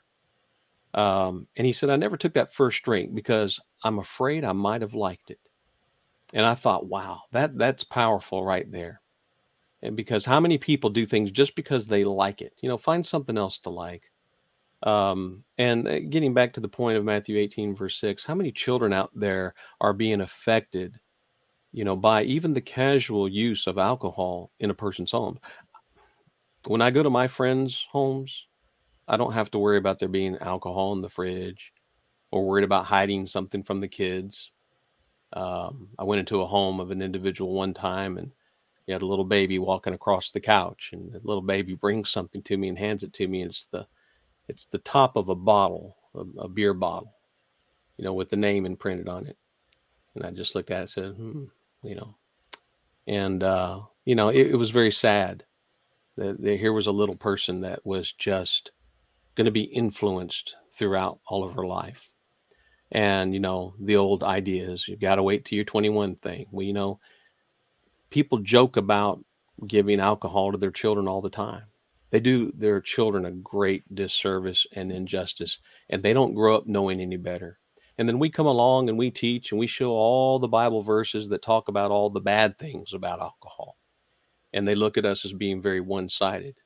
[0.95, 4.83] Um, and he said, I never took that first drink because I'm afraid I might
[4.83, 5.39] have liked it.
[6.35, 9.01] And I thought, wow, that that's powerful right there.
[9.83, 12.53] And because how many people do things just because they like it?
[12.61, 14.11] You know, find something else to like.
[14.83, 18.53] Um, and uh, getting back to the point of Matthew 18, verse 6, how many
[18.53, 20.99] children out there are being affected,
[21.73, 25.39] you know, by even the casual use of alcohol in a person's home?
[26.69, 28.45] When I go to my friends' homes,
[29.09, 31.73] I don't have to worry about there being alcohol in the fridge
[32.31, 34.51] or worried about hiding something from the kids.
[35.33, 38.33] Um, I went into a home of an individual one time and
[38.85, 42.43] he had a little baby walking across the couch and the little baby brings something
[42.43, 43.41] to me and hands it to me.
[43.41, 43.87] And it's the,
[44.47, 47.15] it's the top of a bottle, a, a beer bottle,
[47.97, 49.39] you know, with the name imprinted on it.
[50.15, 51.45] And I just looked at it and said, hmm,
[51.83, 52.15] you know,
[53.07, 55.45] and, uh, you know, it, it was very sad
[56.19, 58.73] that, here was a little person that was just
[59.35, 62.11] going to be influenced throughout all of her life.
[62.91, 66.47] And, you know, the old idea is you've got to wait till you're 21 thing.
[66.51, 67.01] Well, you know,
[68.11, 69.25] people joke about
[69.67, 71.65] giving alcohol to their children all the time.
[72.11, 75.59] They do their children a great disservice and injustice,
[75.91, 77.59] and they don't grow up knowing any better.
[77.99, 81.29] And then we come along and we teach and we show all the Bible verses
[81.29, 83.77] that talk about all the bad things about alcohol.
[84.53, 86.57] And they look at us as being very one sided.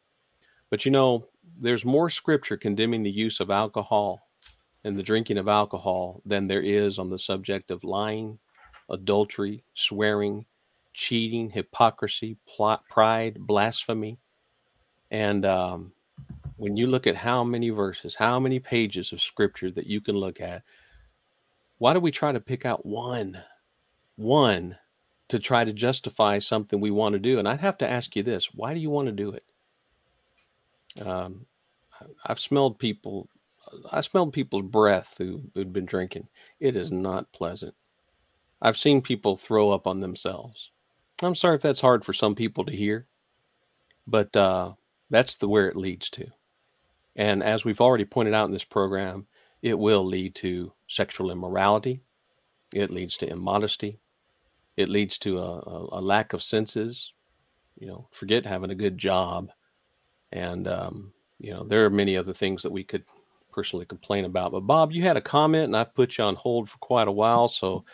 [0.71, 1.27] But you know,
[1.61, 4.29] there's more scripture condemning the use of alcohol
[4.85, 8.39] and the drinking of alcohol than there is on the subject of lying,
[8.91, 10.45] adultery, swearing,
[10.95, 14.19] cheating, hypocrisy, plot, pride, blasphemy.
[15.11, 15.93] And um,
[16.57, 20.17] when you look at how many verses, how many pages of scripture that you can
[20.17, 20.63] look at,
[21.79, 23.43] why do we try to pick out one,
[24.17, 24.77] one
[25.33, 27.39] to try to justify something we want to do?
[27.39, 29.45] And I'd have to ask you this why do you want to do it?
[31.05, 31.47] Um,
[32.25, 33.29] I've smelled people.
[33.91, 36.29] I smelled people's breath who, who'd been drinking.
[36.61, 37.75] It is not pleasant.
[38.61, 40.71] I've seen people throw up on themselves.
[41.23, 43.07] I'm sorry if that's hard for some people to hear,
[44.07, 44.73] but uh,
[45.11, 46.27] that's the where it leads to.
[47.17, 49.27] And as we've already pointed out in this program,
[49.63, 52.03] it will lead to sexual immorality.
[52.75, 53.99] It leads to immodesty.
[54.77, 57.13] It leads to a, a, lack of senses.
[57.79, 59.51] You know, forget having a good job.
[60.31, 63.05] And, um, you know, there are many other things that we could
[63.53, 64.53] personally complain about.
[64.53, 67.13] But, Bob, you had a comment, and I've put you on hold for quite a
[67.13, 67.49] while.
[67.49, 67.85] So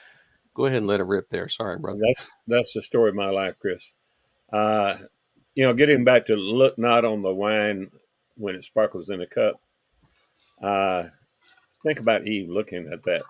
[0.54, 1.48] go ahead and let it rip there.
[1.48, 2.00] Sorry, brother.
[2.06, 3.92] That's, that's the story of my life, Chris.
[4.52, 4.98] Uh,
[5.54, 7.90] you know, getting back to look not on the wine
[8.36, 9.60] when it sparkles in a cup.
[10.62, 11.08] Uh,
[11.82, 13.22] think about Eve looking at that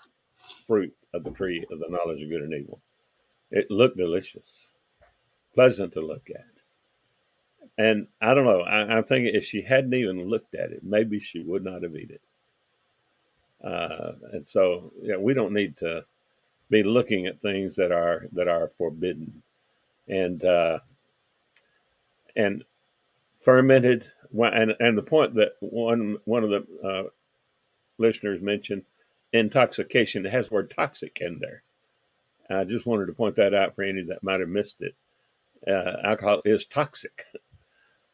[0.66, 2.80] fruit of the tree of the knowledge of good and evil.
[3.50, 4.72] It looked delicious,
[5.54, 6.44] pleasant to look at.
[7.78, 8.62] And I don't know.
[8.62, 11.94] I, am thinking if she hadn't even looked at it, maybe she would not have
[11.94, 13.66] eaten it.
[13.66, 16.04] Uh, and so, yeah, we don't need to
[16.70, 19.42] be looking at things that are that are forbidden,
[20.06, 20.78] and uh,
[22.36, 22.64] and
[23.40, 27.02] fermented and and the point that one one of the uh,
[27.98, 28.84] listeners mentioned
[29.32, 31.62] intoxication it has the word toxic in there
[32.50, 34.94] i just wanted to point that out for any that might have missed it.
[35.66, 37.24] Uh, alcohol is toxic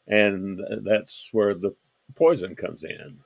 [0.06, 1.74] and that's where the
[2.14, 3.18] poison comes in.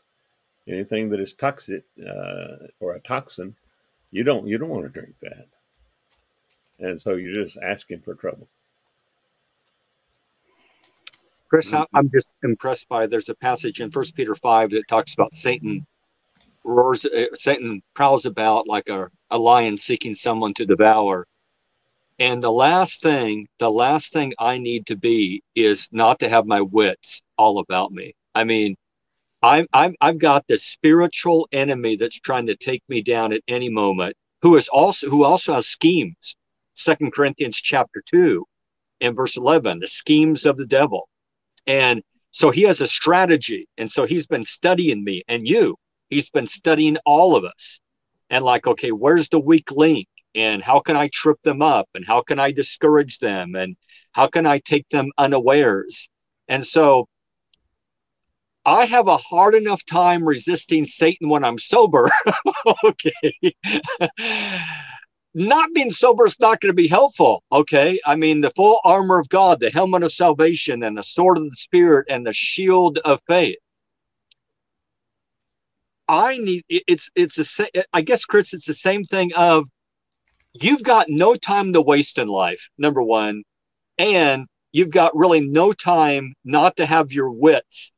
[0.67, 3.55] Anything that is toxic uh, or a toxin
[4.11, 5.47] you don't you don't want to drink that.
[6.79, 8.49] And so you're just asking for trouble.
[11.51, 11.97] Chris, mm-hmm.
[11.97, 15.87] I'm just impressed by there's a passage in First Peter five that talks about Satan
[16.65, 21.27] roars, uh, Satan prowls about like a, a lion seeking someone to devour.
[22.19, 26.47] And the last thing, the last thing I need to be is not to have
[26.47, 28.15] my wits all about me.
[28.35, 28.77] I mean,
[29.43, 33.69] I'm, I'm I've got this spiritual enemy that's trying to take me down at any
[33.69, 36.35] moment, who is also who also has schemes.
[36.75, 38.45] Second Corinthians chapter two
[39.01, 41.09] and verse eleven, the schemes of the devil.
[41.69, 43.69] And so he has a strategy.
[43.79, 45.77] And so he's been studying me and you.
[46.11, 47.79] He's been studying all of us.
[48.31, 50.07] And like, okay, where's the weak link?
[50.35, 51.89] And how can I trip them up?
[51.95, 53.55] And how can I discourage them?
[53.55, 53.77] And
[54.13, 56.09] how can I take them unawares?
[56.49, 57.09] And so
[58.65, 62.11] I have a hard enough time resisting Satan when I'm sober.
[62.85, 63.55] okay
[65.35, 67.43] not being sober is not going to be helpful.
[67.53, 68.01] Okay.
[68.05, 71.45] I mean, the full armor of God, the helmet of salvation, and the sword of
[71.45, 73.59] the Spirit, and the shield of faith.
[76.09, 79.69] I need it's it's a I guess Chris it's the same thing of
[80.53, 83.43] you've got no time to waste in life number 1
[83.99, 87.93] and you've got really no time not to have your wits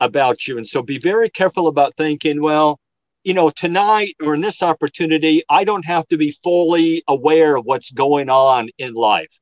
[0.00, 2.78] about you and so be very careful about thinking well
[3.24, 7.64] you know, tonight or in this opportunity, I don't have to be fully aware of
[7.64, 9.40] what's going on in life.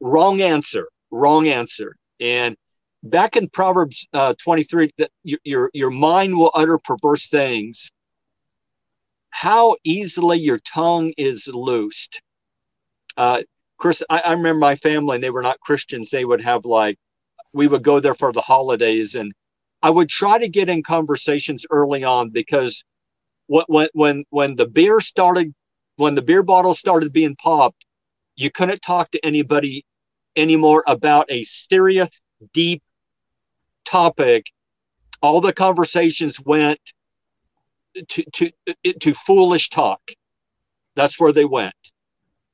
[0.00, 0.88] Wrong answer.
[1.12, 1.96] Wrong answer.
[2.18, 2.56] And
[3.02, 7.90] back in Proverbs uh, 23, that your, your mind will utter perverse things.
[9.30, 12.20] How easily your tongue is loosed.
[13.16, 13.42] Uh,
[13.78, 16.10] Chris, I, I remember my family, and they were not Christians.
[16.10, 16.98] They would have like,
[17.52, 19.32] we would go there for the holidays, and
[19.82, 22.84] I would try to get in conversations early on because
[23.46, 25.52] when when when the beer started
[25.96, 27.84] when the beer bottle started being popped,
[28.36, 29.84] you couldn't talk to anybody
[30.36, 32.10] anymore about a serious,
[32.54, 32.82] deep
[33.84, 34.46] topic.
[35.22, 36.80] All the conversations went
[38.08, 38.50] to to
[39.00, 40.00] to foolish talk.
[40.96, 41.74] That's where they went.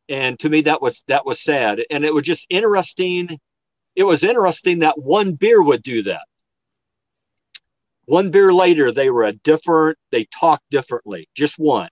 [0.08, 1.80] And to me that was that was sad.
[1.90, 3.38] And it was just interesting.
[3.94, 6.22] It was interesting that one beer would do that
[8.06, 11.90] one beer later, they were a different, they talked differently, just one.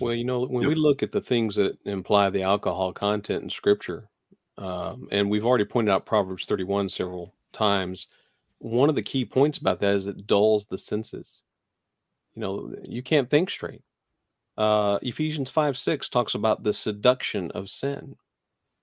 [0.00, 3.50] Well, you know, when we look at the things that imply the alcohol content in
[3.50, 4.08] scripture,
[4.58, 8.08] um, and we've already pointed out Proverbs 31 several times,
[8.58, 11.42] one of the key points about that is it dulls the senses.
[12.34, 13.82] You know, you can't think straight.
[14.56, 18.16] Uh, Ephesians 5 6 talks about the seduction of sin.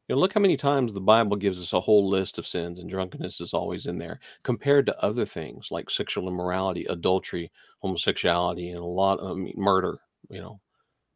[0.07, 2.79] You know, look how many times the Bible gives us a whole list of sins,
[2.79, 8.69] and drunkenness is always in there, compared to other things like sexual immorality, adultery, homosexuality,
[8.69, 9.97] and a lot of I mean, murder.
[10.29, 10.59] You know,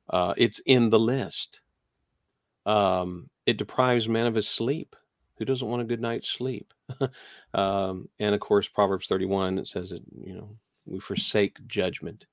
[0.09, 1.61] uh, it's in the list.
[2.65, 4.95] Um, it deprives man of his sleep.
[5.39, 6.73] Who doesn't want a good night's sleep?
[7.53, 10.49] um, and of course, Proverbs 31 it says that you know
[10.85, 12.25] we forsake judgment,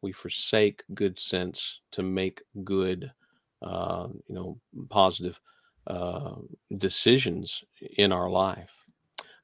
[0.00, 3.10] we forsake good sense to make good,
[3.62, 5.40] uh, you know, positive
[5.88, 6.36] uh,
[6.78, 7.64] decisions
[7.96, 8.70] in our life.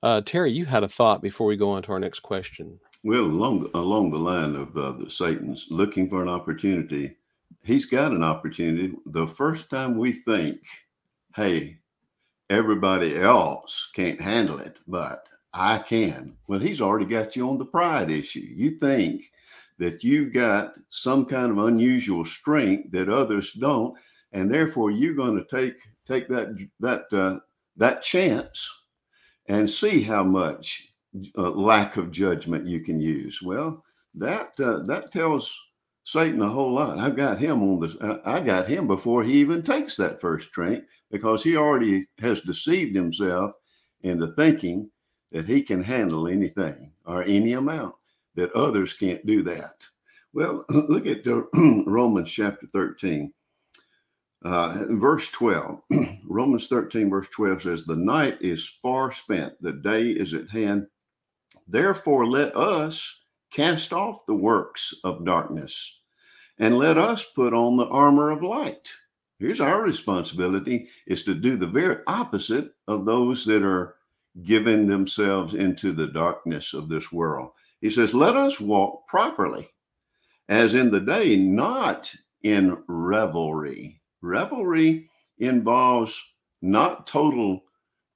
[0.03, 2.79] Uh, Terry, you had a thought before we go on to our next question.
[3.05, 7.17] Well, along along the line of uh, the Satan's looking for an opportunity,
[7.65, 8.95] he's got an opportunity.
[9.07, 10.61] The first time we think,
[11.35, 11.79] "Hey,
[12.53, 16.37] everybody else can't handle it, but I can.
[16.47, 18.47] Well, he's already got you on the pride issue.
[18.55, 19.31] You think
[19.79, 23.95] that you've got some kind of unusual strength that others don't,
[24.33, 25.77] and therefore you're going to take
[26.07, 27.41] take that that uh,
[27.77, 28.71] that chance
[29.47, 30.93] and see how much
[31.37, 33.41] uh, lack of judgment you can use.
[33.43, 33.83] Well,
[34.15, 35.59] that uh, that tells
[36.05, 36.99] Satan a whole lot.
[36.99, 37.97] I've got him on this.
[38.25, 42.97] I got him before he even takes that first drink because he already has deceived
[42.97, 43.53] himself
[44.03, 44.91] into thinking
[45.31, 47.95] that he can handle anything or any amount
[48.35, 49.87] that others can't do that.
[50.33, 51.23] Well, look at
[51.87, 53.33] Romans chapter 13.
[54.45, 55.81] Uh, verse 12,
[56.25, 60.89] Romans 13, verse 12 says, The night is far spent, the day is at hand.
[61.69, 63.21] Therefore, let us
[63.53, 66.01] cast off the works of darkness
[66.59, 68.93] and let us put on the armor of light.
[69.39, 73.97] Here's our responsibility is to do the very opposite of those that are
[74.43, 77.51] giving themselves into the darkness of this world.
[77.81, 79.69] He says, Let us walk properly,
[80.49, 84.01] as in the day, not in revelry.
[84.21, 86.23] Revelry involves
[86.63, 87.65] not total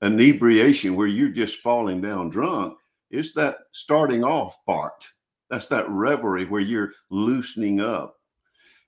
[0.03, 2.78] inebriation where you're just falling down drunk.
[3.11, 5.09] It's that starting off part.
[5.51, 8.16] That's that revelry where you're loosening up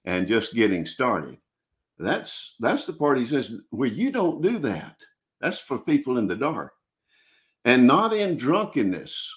[0.04, 1.38] and just getting started.
[1.98, 4.96] That's that's the part he says where you don't do that.
[5.40, 6.72] That's for people in the dark,
[7.64, 9.32] and not in drunkenness,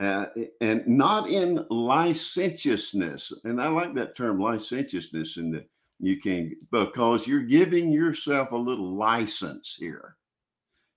[0.00, 0.26] uh,
[0.60, 3.32] and not in licentiousness.
[3.44, 5.64] And I like that term, licentiousness, in the
[5.98, 10.16] you can because you're giving yourself a little license here.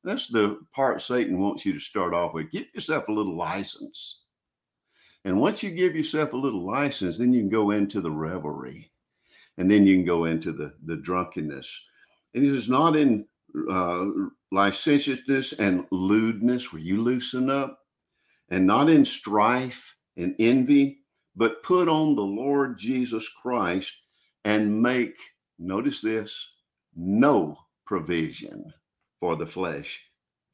[0.03, 2.51] That's the part Satan wants you to start off with.
[2.51, 4.24] Give yourself a little license.
[5.26, 8.90] And once you give yourself a little license, then you can go into the revelry
[9.58, 11.88] and then you can go into the, the drunkenness.
[12.34, 13.26] And it is not in
[13.70, 14.06] uh,
[14.52, 17.80] licentiousness and lewdness where you loosen up,
[18.50, 21.00] and not in strife and envy,
[21.36, 23.94] but put on the Lord Jesus Christ
[24.46, 25.16] and make,
[25.60, 26.48] notice this,
[26.96, 28.74] no provision
[29.20, 30.00] for the flesh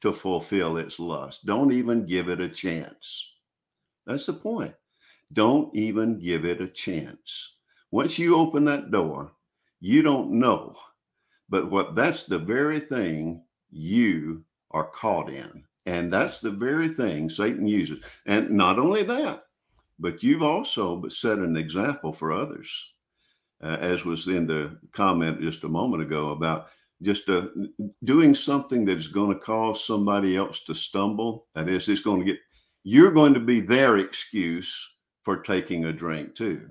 [0.02, 1.46] to fulfill its lust.
[1.46, 3.35] Don't even give it a chance.
[4.06, 4.74] That's the point.
[5.32, 7.56] Don't even give it a chance.
[7.90, 9.32] Once you open that door,
[9.80, 10.76] you don't know.
[11.48, 15.64] But what that's the very thing you are caught in.
[15.86, 18.02] And that's the very thing Satan uses.
[18.26, 19.44] And not only that,
[19.98, 22.92] but you've also set an example for others,
[23.62, 26.68] uh, as was in the comment just a moment ago about
[27.02, 27.46] just uh,
[28.04, 31.46] doing something that's going to cause somebody else to stumble.
[31.54, 32.40] That is, it's going to get
[32.88, 36.70] you're going to be their excuse for taking a drink too.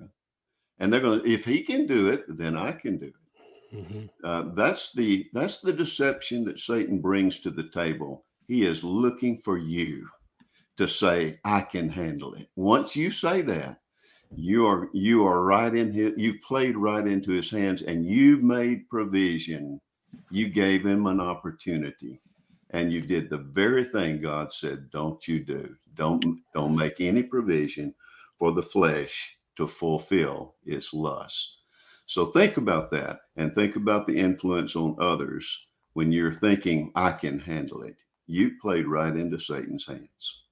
[0.78, 3.76] And they're going to, if he can do it, then I can do it.
[3.76, 4.04] Mm-hmm.
[4.24, 8.24] Uh, that's the that's the deception that Satan brings to the table.
[8.48, 10.08] He is looking for you
[10.78, 13.80] to say, "I can handle it." Once you say that,
[14.34, 16.14] you are you are right in his.
[16.16, 19.82] You've played right into his hands, and you've made provision.
[20.30, 22.20] You gave him an opportunity,
[22.70, 26.20] and you did the very thing God said, "Don't you do." Don't
[26.54, 26.76] don't mm-hmm.
[26.76, 27.94] make any provision
[28.38, 31.56] for the flesh to fulfill its lust.
[32.06, 37.12] So think about that and think about the influence on others when you're thinking I
[37.12, 37.96] can handle it.
[38.26, 40.42] You played right into Satan's hands.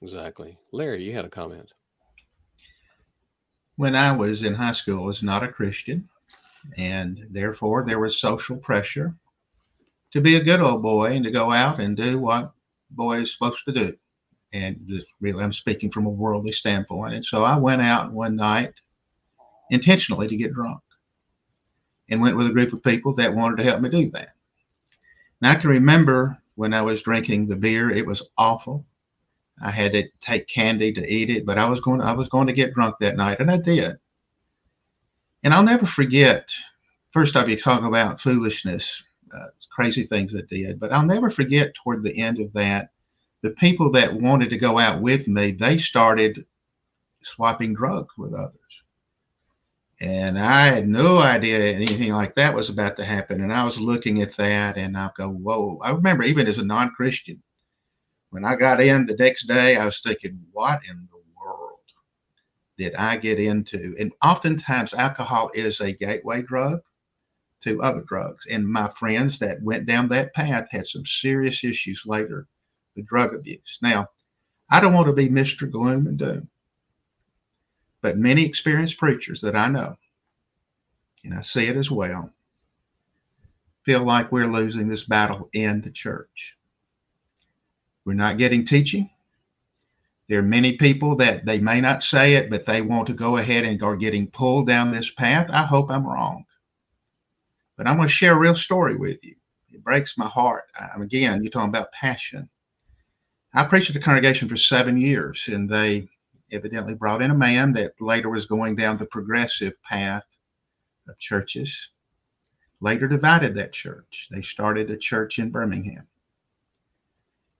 [0.00, 0.56] Exactly.
[0.72, 1.72] Larry, you had a comment.
[3.76, 6.08] When I was in high school, I was not a Christian,
[6.76, 9.14] and therefore there was social pressure
[10.18, 12.52] to be a good old boy and to go out and do what
[12.90, 13.96] boys supposed to do
[14.52, 14.90] and
[15.20, 17.14] really I'm speaking from a worldly standpoint.
[17.14, 18.72] And so I went out one night
[19.70, 20.80] intentionally to get drunk
[22.08, 24.30] and went with a group of people that wanted to help me do that.
[25.40, 28.84] Now I can remember when I was drinking the beer, it was awful.
[29.62, 32.46] I had to take candy to eat it, but I was going I was going
[32.46, 33.96] to get drunk that night and I did.
[35.44, 36.52] And I'll never forget
[37.12, 39.04] first off you talk about foolishness,
[39.34, 42.90] uh, crazy things that did, but I'll never forget toward the end of that
[43.42, 46.44] the people that wanted to go out with me, they started
[47.20, 48.82] swapping drugs with others.
[50.00, 53.42] And I had no idea anything like that was about to happen.
[53.42, 55.78] And I was looking at that and I go, whoa.
[55.82, 57.42] I remember even as a non Christian,
[58.30, 61.80] when I got in the next day, I was thinking, what in the world
[62.76, 63.96] did I get into?
[63.98, 66.80] And oftentimes, alcohol is a gateway drug
[67.62, 68.46] to other drugs.
[68.46, 72.46] And my friends that went down that path had some serious issues later
[72.94, 73.78] with drug abuse.
[73.82, 74.08] Now,
[74.70, 75.70] I don't want to be Mr.
[75.70, 76.48] Gloom and Doom,
[78.02, 79.96] but many experienced preachers that I know,
[81.24, 82.30] and I see it as well,
[83.82, 86.58] feel like we're losing this battle in the church.
[88.04, 89.10] We're not getting teaching.
[90.28, 93.38] There are many people that they may not say it, but they want to go
[93.38, 95.48] ahead and are getting pulled down this path.
[95.50, 96.44] I hope I'm wrong.
[97.78, 99.36] But I'm going to share a real story with you.
[99.70, 100.64] It breaks my heart.
[100.78, 102.50] I, again, you're talking about passion.
[103.54, 106.08] I preached at the congregation for seven years, and they
[106.50, 110.26] evidently brought in a man that later was going down the progressive path
[111.08, 111.90] of churches.
[112.80, 114.28] Later divided that church.
[114.30, 116.08] They started a church in Birmingham.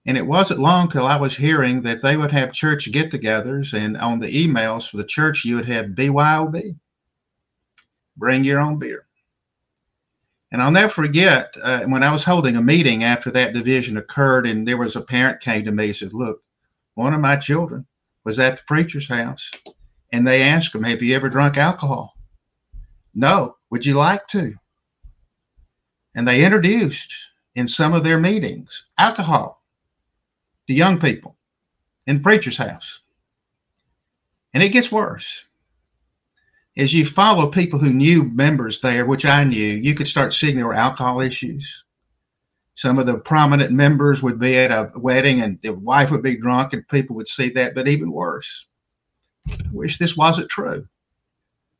[0.04, 3.72] And it wasn't long till I was hearing that they would have church get togethers,
[3.72, 6.76] and on the emails for the church, you would have BYOB
[8.16, 9.07] bring your own beer.
[10.50, 14.46] And I'll never forget uh, when I was holding a meeting after that division occurred,
[14.46, 16.42] and there was a parent came to me and said, Look,
[16.94, 17.86] one of my children
[18.24, 19.50] was at the preacher's house,
[20.12, 22.14] and they asked him, Have you ever drunk alcohol?
[23.14, 23.56] No.
[23.70, 24.54] Would you like to?
[26.14, 27.14] And they introduced
[27.54, 29.62] in some of their meetings alcohol
[30.66, 31.36] to young people
[32.06, 33.02] in the preacher's house.
[34.54, 35.47] And it gets worse
[36.78, 40.56] as you follow people who knew members there, which I knew, you could start seeing
[40.56, 41.84] there were alcohol issues.
[42.76, 46.36] Some of the prominent members would be at a wedding and the wife would be
[46.36, 48.68] drunk and people would see that, but even worse.
[49.50, 50.86] I wish this wasn't true.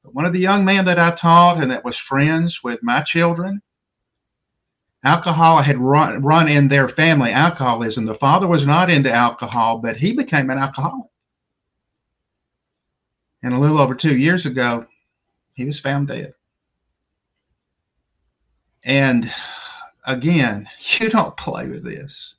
[0.03, 3.03] But one of the young men that I taught and that was friends with my
[3.03, 3.63] children,
[5.05, 8.05] alcohol had run, run in their family alcoholism.
[8.05, 11.07] The father was not into alcohol, but he became an alcoholic.
[13.43, 14.87] And a little over two years ago,
[15.55, 16.33] he was found dead.
[18.85, 19.33] And
[20.07, 22.35] again, you don't play with this.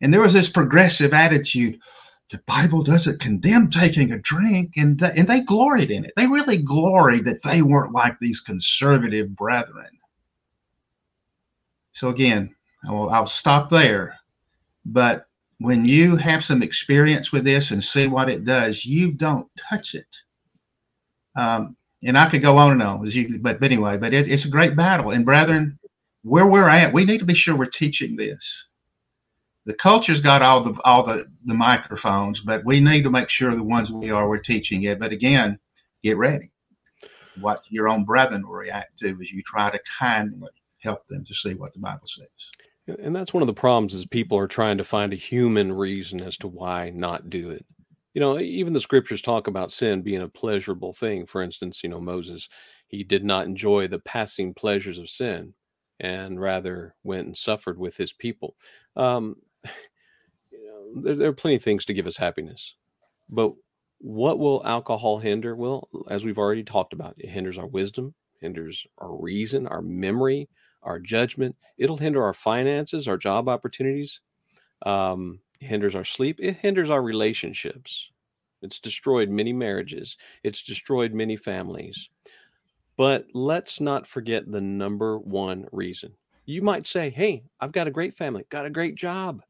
[0.00, 1.80] And there was this progressive attitude
[2.30, 6.12] the Bible doesn't condemn taking a drink, and, the, and they gloried in it.
[6.14, 9.88] They really gloried that they weren't like these conservative brethren.
[11.92, 12.54] So, again,
[12.86, 14.18] I will, I'll stop there.
[14.84, 15.26] But
[15.58, 19.94] when you have some experience with this and see what it does, you don't touch
[19.94, 20.16] it.
[21.38, 24.44] Um, and I could go on and on, you, but, but anyway, but it, it's
[24.44, 25.12] a great battle.
[25.12, 25.78] And brethren,
[26.22, 28.68] where we're at, we need to be sure we're teaching this.
[29.64, 33.54] The culture's got all the all the, the microphones, but we need to make sure
[33.54, 34.98] the ones we are we're teaching it.
[34.98, 35.58] But again,
[36.02, 36.50] get ready.
[37.40, 41.34] What your own brethren will react to as you try to kindly help them to
[41.34, 42.98] see what the Bible says.
[43.00, 46.20] And that's one of the problems is people are trying to find a human reason
[46.20, 47.64] as to why not do it
[48.18, 51.24] you know, even the scriptures talk about sin being a pleasurable thing.
[51.24, 52.48] For instance, you know, Moses,
[52.88, 55.54] he did not enjoy the passing pleasures of sin
[56.00, 58.56] and rather went and suffered with his people.
[58.96, 59.36] Um,
[60.50, 62.74] you know, there, there are plenty of things to give us happiness,
[63.30, 63.52] but
[63.98, 65.54] what will alcohol hinder?
[65.54, 70.48] Well, as we've already talked about, it hinders our wisdom, hinders our reason, our memory,
[70.82, 71.54] our judgment.
[71.76, 74.18] It'll hinder our finances, our job opportunities.
[74.84, 78.10] Um, hinders our sleep, it hinders our relationships.
[78.62, 82.08] It's destroyed many marriages, it's destroyed many families.
[82.96, 86.14] But let's not forget the number one reason.
[86.46, 89.42] You might say, Hey, I've got a great family, got a great job.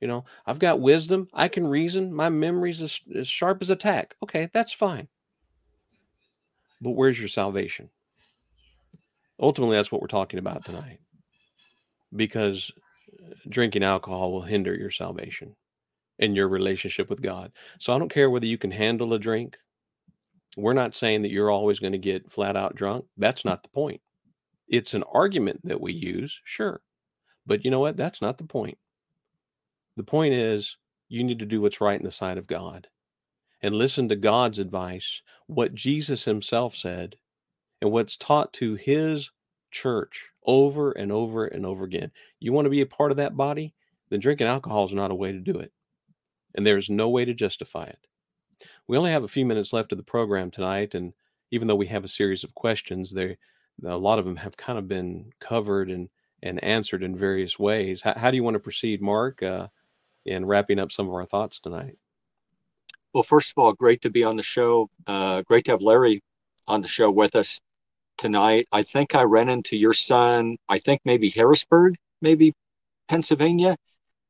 [0.00, 3.76] You know, I've got wisdom, I can reason, my memory's as, as sharp as a
[3.76, 4.16] tack.
[4.22, 5.08] Okay, that's fine.
[6.80, 7.90] But where's your salvation?
[9.40, 11.00] Ultimately, that's what we're talking about tonight.
[12.14, 12.70] Because
[13.48, 15.56] drinking alcohol will hinder your salvation
[16.18, 17.52] and your relationship with God.
[17.78, 19.56] So I don't care whether you can handle a drink.
[20.56, 23.06] We're not saying that you're always going to get flat out drunk.
[23.16, 24.00] That's not the point.
[24.68, 26.80] It's an argument that we use, sure.
[27.46, 27.96] But you know what?
[27.96, 28.78] That's not the point.
[29.96, 30.76] The point is
[31.08, 32.88] you need to do what's right in the sight of God
[33.62, 37.16] and listen to God's advice, what Jesus himself said,
[37.80, 39.30] and what's taught to his
[39.70, 42.10] church over and over and over again.
[42.40, 43.74] You want to be a part of that body?
[44.10, 45.72] Then drinking alcohol is not a way to do it.
[46.54, 47.98] And there's no way to justify it.
[48.86, 50.94] We only have a few minutes left of the program tonight.
[50.94, 51.12] And
[51.50, 53.36] even though we have a series of questions, there
[53.84, 56.08] a lot of them have kind of been covered and,
[56.42, 58.00] and answered in various ways.
[58.02, 59.68] How, how do you want to proceed, Mark, uh,
[60.26, 61.96] in wrapping up some of our thoughts tonight?
[63.12, 64.90] Well, first of all, great to be on the show.
[65.06, 66.22] Uh, great to have Larry
[66.66, 67.60] on the show with us
[68.16, 68.68] tonight.
[68.72, 72.54] I think I ran into your son, I think maybe Harrisburg, maybe
[73.08, 73.76] Pennsylvania.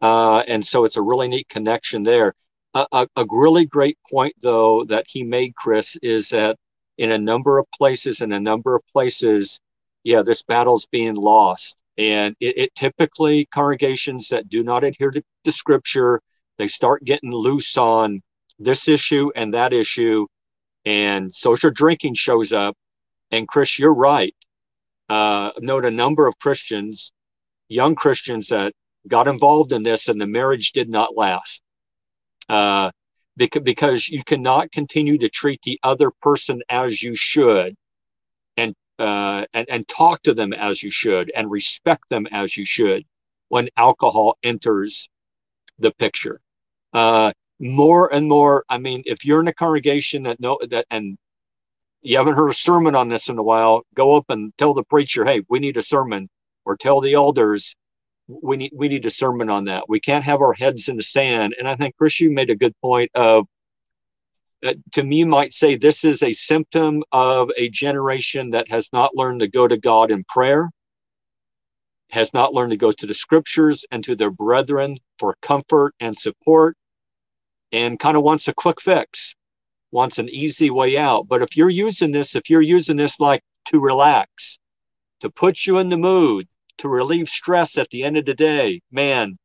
[0.01, 2.35] Uh, and so it's a really neat connection there.
[2.75, 6.57] A, a, a, really great point, though, that he made, Chris, is that
[6.99, 9.61] in a number of places, in a number of places,
[10.03, 11.77] yeah, this battle's being lost.
[11.97, 16.21] And it, it typically, congregations that do not adhere to the scripture,
[16.59, 18.21] they start getting loose on
[18.59, 20.27] this issue and that issue.
[20.85, 22.77] And social drinking shows up
[23.39, 24.35] and Chris, you're right.
[25.09, 27.13] uh, note a number of Christians,
[27.69, 28.73] young Christians that
[29.09, 31.63] got involved in this and the marriage did not last.
[32.49, 32.91] Uh,
[33.37, 37.75] because, because you cannot continue to treat the other person as you should
[38.57, 42.65] and, uh, and, and talk to them as you should and respect them as you
[42.65, 43.05] should
[43.49, 45.09] when alcohol enters
[45.79, 46.41] the picture.
[46.93, 51.19] Uh, more and more, I mean, if you're in a congregation that know that and
[52.05, 54.83] you haven't heard a sermon on this in a while, go up and tell the
[54.85, 56.29] preacher, hey, we need a sermon,
[56.67, 57.75] or tell the elders,
[58.29, 59.89] we need we need a sermon on that.
[59.89, 61.55] We can't have our heads in the sand.
[61.59, 63.47] And I think Chris, you made a good point of
[64.65, 68.89] uh, to me you might say this is a symptom of a generation that has
[68.93, 70.71] not learned to go to God in prayer,
[72.11, 76.17] has not learned to go to the scriptures and to their brethren for comfort and
[76.17, 76.77] support,
[77.73, 79.35] and kind of wants a quick fix
[79.95, 81.29] wants an easy way out.
[81.29, 84.59] But if you're using this, if you're using this like to relax,
[85.21, 88.83] to put you in the mood, to relieve stress at the end of the day,
[88.91, 89.39] man,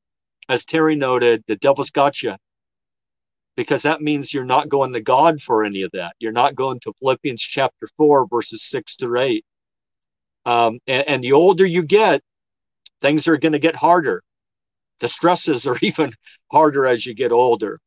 [0.50, 2.36] as Terry noted, the devil's got you.
[3.56, 6.14] Because that means you're not going to God for any of that.
[6.20, 9.46] You're not going to Philippians chapter 4, verses 6 to 8.
[10.46, 12.22] Um, and, and the older you get,
[13.02, 14.24] things are going to get harder.
[15.00, 16.14] The stresses are even
[16.52, 17.80] harder as you get older.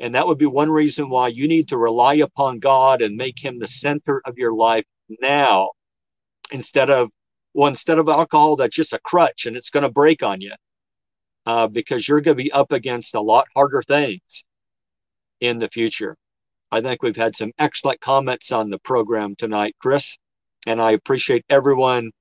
[0.00, 3.42] And that would be one reason why you need to rely upon God and make
[3.42, 4.84] him the center of your life
[5.20, 5.70] now
[6.52, 7.10] instead of
[7.54, 10.52] well instead of alcohol that's just a crutch and it's going to break on you
[11.46, 14.44] uh, because you're going to be up against a lot harder things
[15.40, 16.16] in the future.
[16.70, 20.16] I think we've had some excellent comments on the program tonight chris
[20.66, 22.12] and i appreciate everyone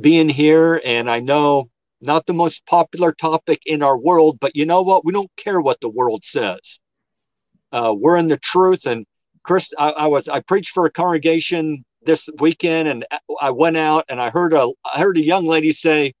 [0.00, 0.80] being here.
[0.84, 5.04] And i know not the most popular topic in our world but you know what?
[5.04, 6.80] We don't care what the world says
[7.72, 8.86] uh, we're in the truth.
[8.86, 9.06] And
[9.42, 13.06] Chris, I, I, was I preached for a congregation this weekend, and
[13.40, 16.14] I went out and I heard a I heard a young lady say,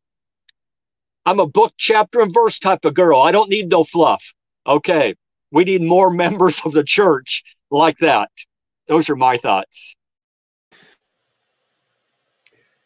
[1.24, 3.20] "I'm a book, chapter, and verse type of girl.
[3.20, 4.34] I don't need no fluff."
[4.66, 5.14] Okay,
[5.50, 8.30] we need more members of the church like that.
[8.86, 9.94] Those are my thoughts.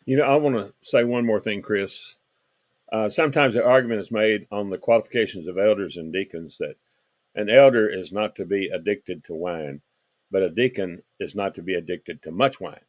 [0.05, 2.17] You know, I want to say one more thing, Chris.
[2.93, 6.77] Uh, sometimes the argument is made on the qualifications of elders and deacons that
[7.35, 9.81] an elder is not to be addicted to wine,
[10.31, 12.85] but a deacon is not to be addicted to much wine.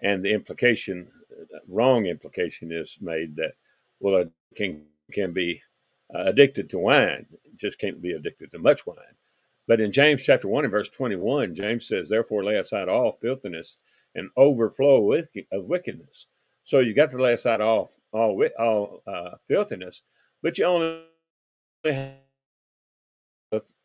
[0.00, 1.08] And the implication,
[1.68, 3.54] wrong implication, is made that,
[4.00, 5.62] well, a king can be
[6.14, 8.96] uh, addicted to wine, just can't be addicted to much wine.
[9.66, 13.76] But in James chapter 1 and verse 21, James says, Therefore lay aside all filthiness
[14.14, 16.26] and overflow of wickedness.
[16.64, 20.02] So you got to lay aside all all, all uh, filthiness,
[20.42, 21.02] but you only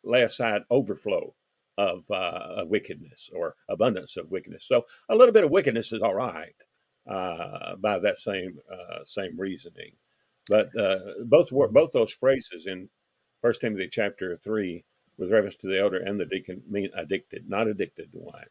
[0.04, 1.34] lay aside overflow
[1.78, 4.64] of, uh, of wickedness or abundance of wickedness.
[4.66, 6.54] So a little bit of wickedness is all right
[7.10, 9.92] uh, by that same uh, same reasoning.
[10.48, 12.88] But uh, both both those phrases in
[13.40, 14.84] First Timothy chapter three,
[15.18, 18.44] with reference to the elder and the deacon, mean addicted, not addicted to wine.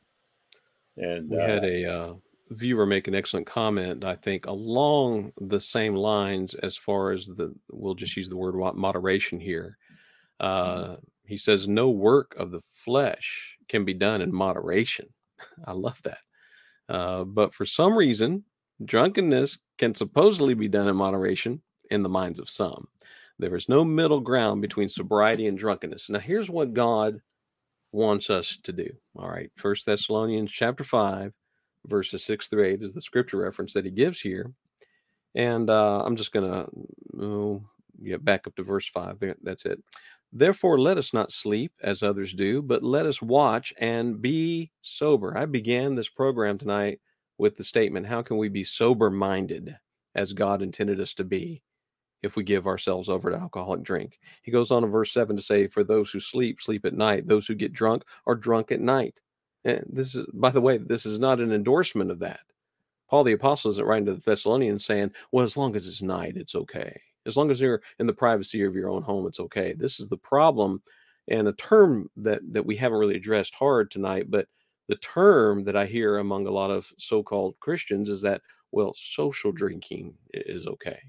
[0.98, 2.14] And we had uh, a uh,
[2.52, 4.04] viewer make an excellent comment.
[4.04, 8.56] I think along the same lines as far as the we'll just use the word
[8.76, 9.78] moderation here.
[10.40, 10.96] Uh,
[11.32, 15.08] he says, No work of the flesh can be done in moderation.
[15.66, 16.20] I love that.
[16.90, 18.44] Uh, but for some reason,
[18.84, 22.86] drunkenness can supposedly be done in moderation in the minds of some.
[23.40, 26.10] There is no middle ground between sobriety and drunkenness.
[26.10, 27.22] Now, here's what God
[27.94, 28.90] wants us to do.
[29.16, 29.50] All right.
[29.56, 31.32] First Thessalonians chapter 5,
[31.88, 34.52] verses 6 through 8 is the scripture reference that he gives here.
[35.34, 36.70] And uh, I'm just going to
[37.22, 37.64] oh,
[38.20, 39.24] back up to verse 5.
[39.42, 39.82] That's it.
[40.34, 45.38] Therefore, let us not sleep as others do, but let us watch and be sober.
[45.38, 47.02] I began this program tonight
[47.38, 49.78] with the statement How can we be sober minded
[50.16, 51.64] as God intended us to be
[52.22, 54.20] if we give ourselves over to alcoholic drink?
[54.42, 57.28] He goes on in verse 7 to say, For those who sleep, sleep at night.
[57.28, 59.20] Those who get drunk are drunk at night.
[59.66, 62.42] And this is, by the way, this is not an endorsement of that.
[63.10, 66.38] Paul the Apostle isn't writing to the Thessalonians saying, Well, as long as it's night,
[66.38, 66.98] it's okay.
[67.26, 69.74] As long as you're in the privacy of your own home, it's okay.
[69.74, 70.82] This is the problem
[71.28, 74.48] and a term that that we haven't really addressed hard tonight, but
[74.88, 78.42] the term that I hear among a lot of so-called Christians is that
[78.72, 81.00] well, social drinking is okay.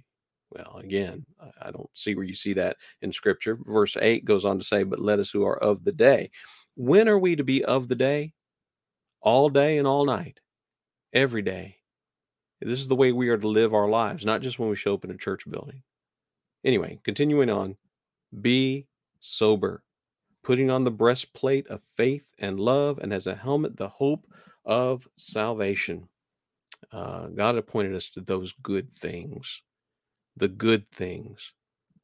[0.51, 1.25] Well, again,
[1.63, 3.57] I don't see where you see that in scripture.
[3.63, 6.31] Verse 8 goes on to say, But let us who are of the day.
[6.77, 8.35] When are we to be of the day?
[9.23, 10.41] All day and all night,
[11.13, 11.79] every day.
[12.61, 14.95] This is the way we are to live our lives, not just when we show
[14.95, 15.83] up in a church building.
[16.65, 17.77] Anyway, continuing on,
[18.41, 18.87] be
[19.21, 19.83] sober,
[20.43, 24.27] putting on the breastplate of faith and love, and as a helmet, the hope
[24.65, 26.09] of salvation.
[26.91, 29.63] Uh, God appointed us to those good things,
[30.37, 31.53] the good things.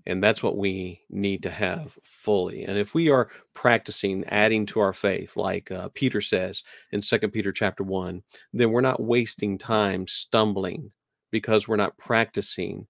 [0.06, 2.64] And that's what we need to have fully.
[2.64, 7.30] And if we are practicing adding to our faith, like uh, Peter says in Second
[7.30, 8.22] Peter chapter one,
[8.54, 10.92] then we're not wasting time stumbling
[11.30, 12.86] because we're not practicing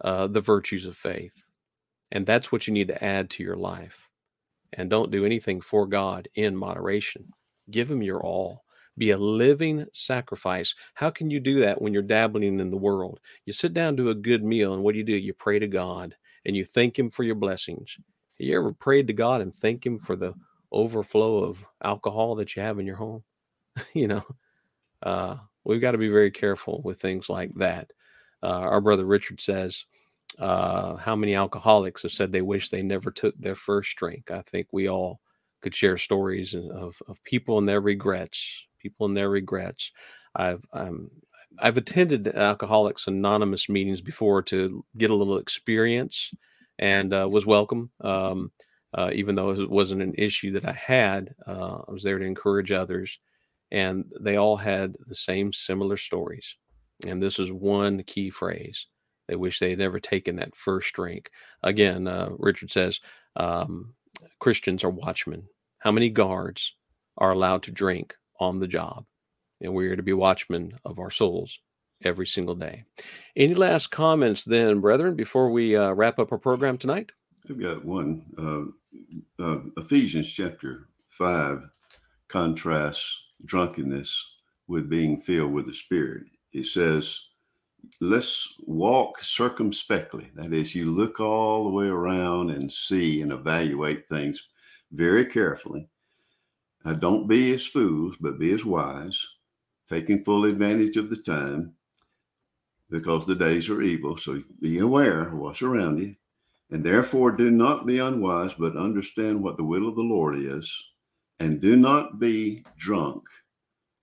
[0.00, 1.42] uh, the virtues of faith.
[2.12, 4.08] And that's what you need to add to your life.
[4.72, 7.32] And don't do anything for God in moderation.
[7.70, 8.64] Give Him your all
[9.00, 10.74] be a living sacrifice.
[10.94, 13.18] How can you do that when you're dabbling in the world?
[13.46, 15.16] You sit down to a good meal, and what do you do?
[15.16, 17.96] You pray to God and you thank Him for your blessings.
[17.96, 20.34] Have you ever prayed to God and thank Him for the
[20.70, 23.24] overflow of alcohol that you have in your home?
[23.94, 24.24] you know,
[25.02, 27.92] uh, we've got to be very careful with things like that.
[28.42, 29.84] Uh, our brother Richard says,
[30.38, 34.30] uh, How many alcoholics have said they wish they never took their first drink?
[34.30, 35.20] I think we all
[35.60, 39.92] could share stories of, of people and their regrets, people and their regrets.
[40.34, 41.10] I've um,
[41.58, 46.32] I've attended Alcoholics Anonymous meetings before to get a little experience,
[46.78, 47.90] and uh, was welcome.
[48.00, 48.52] Um,
[48.94, 52.24] uh, even though it wasn't an issue that I had, uh, I was there to
[52.24, 53.18] encourage others,
[53.70, 56.56] and they all had the same similar stories.
[57.06, 58.86] And this is one key phrase:
[59.30, 61.30] they wish they had never taken that first drink.
[61.62, 63.00] Again, uh, Richard says
[63.36, 63.94] um,
[64.40, 65.44] Christians are watchmen.
[65.78, 66.74] How many guards
[67.20, 69.04] are allowed to drink on the job.
[69.60, 71.60] And we are to be watchmen of our souls
[72.02, 72.84] every single day.
[73.36, 77.12] Any last comments then, brethren, before we uh, wrap up our program tonight?
[77.48, 78.24] I've got one.
[78.38, 81.68] Uh, uh, Ephesians chapter 5
[82.28, 84.26] contrasts drunkenness
[84.66, 86.24] with being filled with the Spirit.
[86.52, 87.20] It says,
[88.00, 90.30] let's walk circumspectly.
[90.34, 94.42] That is, you look all the way around and see and evaluate things
[94.92, 95.88] very carefully
[96.84, 99.26] now, don't be as fools, but be as wise,
[99.88, 101.74] taking full advantage of the time
[102.88, 104.16] because the days are evil.
[104.16, 106.14] So be aware of what's around you.
[106.70, 110.72] And therefore, do not be unwise, but understand what the will of the Lord is.
[111.40, 113.24] And do not be drunk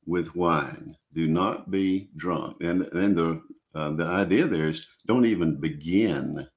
[0.05, 0.95] with wine.
[1.13, 2.57] Do not be drunk.
[2.61, 3.41] And, and the,
[3.76, 6.47] uh, the idea there is don't even begin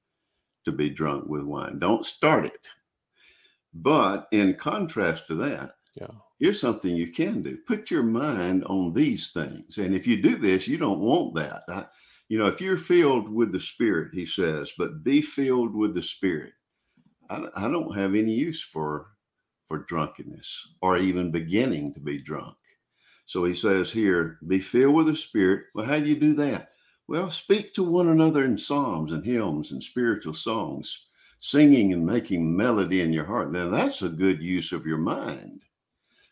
[0.65, 1.79] to be drunk with wine.
[1.79, 2.67] Don't start it.
[3.73, 6.07] But in contrast to that, yeah.
[6.39, 7.57] Here's something you can do.
[7.67, 9.77] Put your mind on these things.
[9.77, 11.63] And if you do this, you don't want that.
[11.69, 11.85] I,
[12.29, 16.01] you know, if you're filled with the Spirit, he says, but be filled with the
[16.01, 16.53] Spirit.
[17.29, 19.07] I, I don't have any use for
[19.67, 22.57] for drunkenness or even beginning to be drunk.
[23.25, 25.65] So he says here, be filled with the Spirit.
[25.75, 26.70] Well, how do you do that?
[27.11, 31.07] Well, speak to one another in psalms and hymns and spiritual songs,
[31.41, 33.51] singing and making melody in your heart.
[33.51, 35.65] Now, that's a good use of your mind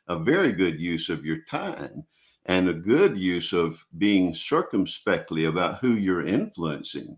[0.07, 2.05] a very good use of your time
[2.45, 7.17] and a good use of being circumspectly about who you're influencing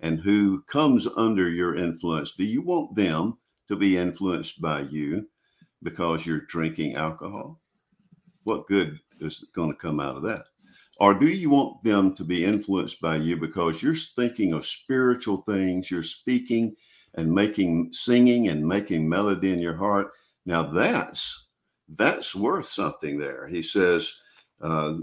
[0.00, 2.34] and who comes under your influence.
[2.34, 3.38] Do you want them
[3.68, 5.28] to be influenced by you
[5.80, 7.60] because you're drinking alcohol?
[8.42, 10.48] What good is going to come out of that?
[10.98, 15.42] Or do you want them to be influenced by you because you're thinking of spiritual
[15.42, 16.74] things, you're speaking
[17.14, 20.12] and making, singing and making melody in your heart?
[20.46, 21.46] Now that's
[21.88, 23.46] that's worth something there.
[23.46, 24.12] He says
[24.60, 24.96] uh,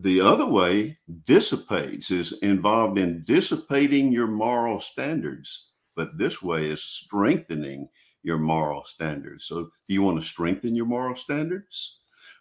[0.00, 6.82] the other way dissipates is involved in dissipating your moral standards, but this way is
[6.82, 7.88] strengthening
[8.22, 9.44] your moral standards.
[9.44, 11.98] So, do you want to strengthen your moral standards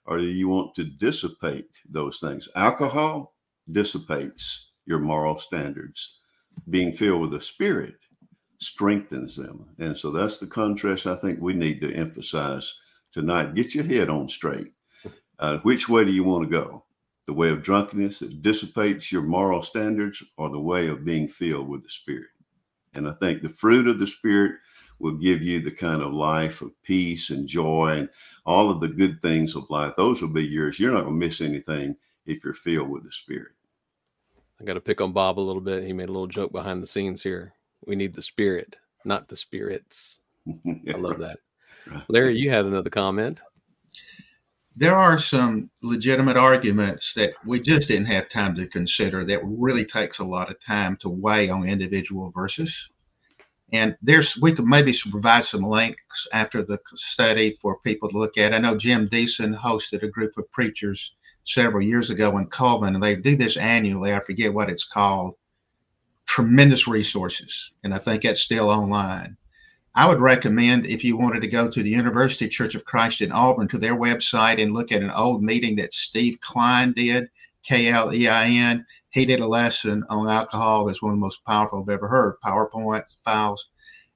[0.07, 2.47] or do you want to dissipate those things?
[2.55, 3.35] Alcohol
[3.71, 6.19] dissipates your moral standards.
[6.69, 7.95] Being filled with the Spirit
[8.59, 9.69] strengthens them.
[9.77, 12.79] And so that's the contrast I think we need to emphasize
[13.11, 13.53] tonight.
[13.53, 14.71] Get your head on straight.
[15.39, 16.83] Uh, which way do you want to go?
[17.27, 21.67] The way of drunkenness that dissipates your moral standards, or the way of being filled
[21.67, 22.29] with the Spirit?
[22.95, 24.53] And I think the fruit of the Spirit
[24.99, 28.09] will give you the kind of life of peace and joy and
[28.45, 29.93] all of the good things of life.
[29.95, 30.79] Those will be yours.
[30.79, 31.95] You're not going to miss anything
[32.25, 33.51] if you're filled with the Spirit.
[34.59, 35.83] I got to pick on Bob a little bit.
[35.83, 37.53] He made a little joke behind the scenes here.
[37.85, 40.19] We need the Spirit, not the spirits.
[40.47, 41.39] I love that.
[42.07, 43.41] Larry, you had another comment.
[44.75, 49.85] There are some legitimate arguments that we just didn't have time to consider that really
[49.85, 52.89] takes a lot of time to weigh on individual verses.
[53.73, 58.37] And there's we could maybe provide some links after the study for people to look
[58.37, 58.53] at.
[58.53, 61.13] I know Jim Deason hosted a group of preachers
[61.43, 64.13] several years ago in Cullman, and they do this annually.
[64.13, 65.35] I forget what it's called.
[66.25, 69.37] Tremendous resources, and I think that's still online.
[69.95, 73.31] I would recommend if you wanted to go to the University Church of Christ in
[73.31, 77.29] Auburn to their website and look at an old meeting that Steve Klein did.
[77.63, 78.85] K L E I N.
[79.09, 82.35] He did a lesson on alcohol that's one of the most powerful I've ever heard.
[82.43, 83.69] PowerPoint files.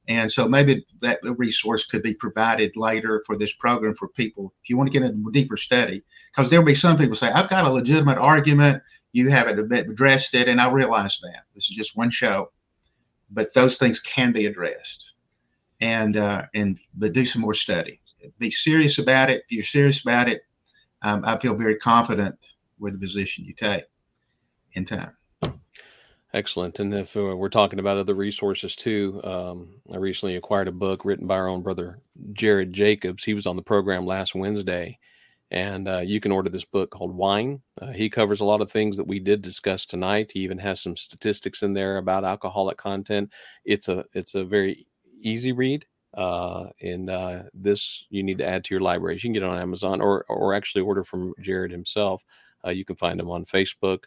[0.08, 4.70] And so maybe that resource could be provided later for this program for people if
[4.70, 6.04] you want to get a deeper study.
[6.30, 8.84] Because there'll be some people say, I've got a legitimate argument.
[9.14, 10.48] You haven't addressed it.
[10.48, 11.44] And I realize that.
[11.56, 12.52] This is just one show.
[13.30, 15.14] But those things can be addressed.
[15.80, 18.02] And uh, and but do some more study.
[18.38, 19.42] Be serious about it.
[19.46, 20.42] If you're serious about it,
[21.02, 22.36] um, I feel very confident
[22.78, 23.86] with the position you take
[24.74, 25.16] in time.
[26.34, 26.80] Excellent.
[26.80, 31.04] And if uh, we're talking about other resources too, um, I recently acquired a book
[31.04, 32.00] written by our own brother,
[32.32, 33.26] Jared Jacobs.
[33.26, 34.98] He was on the program last Wednesday.
[35.50, 37.62] And uh, you can order this book called Wine.
[37.82, 40.32] Uh, he covers a lot of things that we did discuss tonight.
[40.34, 43.32] He even has some statistics in there about alcoholic content.
[43.66, 44.88] It's a it's a very
[45.20, 45.86] easy read.
[46.14, 49.26] Uh, and uh, this you need to add to your libraries.
[49.26, 52.24] You can get it on Amazon or or actually order from Jared himself.
[52.66, 54.06] Uh, you can find him on Facebook.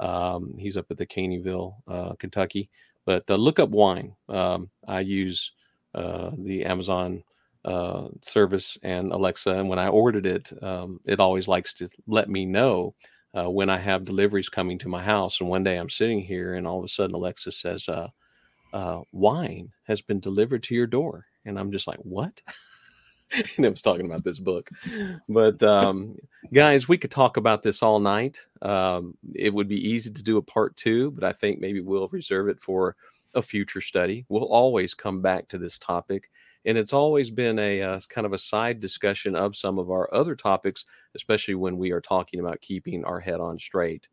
[0.00, 2.70] Um, he's up at the Caneyville, uh, Kentucky.
[3.04, 4.14] But uh, look up wine.
[4.28, 5.52] Um, I use
[5.94, 7.22] uh, the Amazon
[7.64, 12.28] uh, service and Alexa, and when I ordered it, um, it always likes to let
[12.28, 12.94] me know
[13.36, 15.40] uh, when I have deliveries coming to my house.
[15.40, 19.72] And one day I'm sitting here, and all of a sudden Alexa says, uh, "Wine
[19.84, 22.42] has been delivered to your door," and I'm just like, "What?"
[23.56, 24.70] and I was talking about this book.
[25.28, 26.16] But um,
[26.52, 28.38] guys, we could talk about this all night.
[28.62, 32.08] Um, it would be easy to do a part two, but I think maybe we'll
[32.08, 32.96] reserve it for
[33.34, 34.24] a future study.
[34.28, 36.30] We'll always come back to this topic.
[36.64, 40.12] And it's always been a uh, kind of a side discussion of some of our
[40.12, 44.08] other topics, especially when we are talking about keeping our head on straight.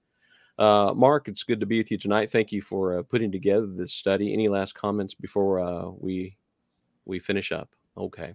[0.60, 2.32] Uh, Mark, it's good to be with you tonight.
[2.32, 4.34] Thank you for uh, putting together this study.
[4.34, 6.38] Any last comments before uh, we
[7.06, 7.70] we finish up?
[7.98, 8.34] Okay.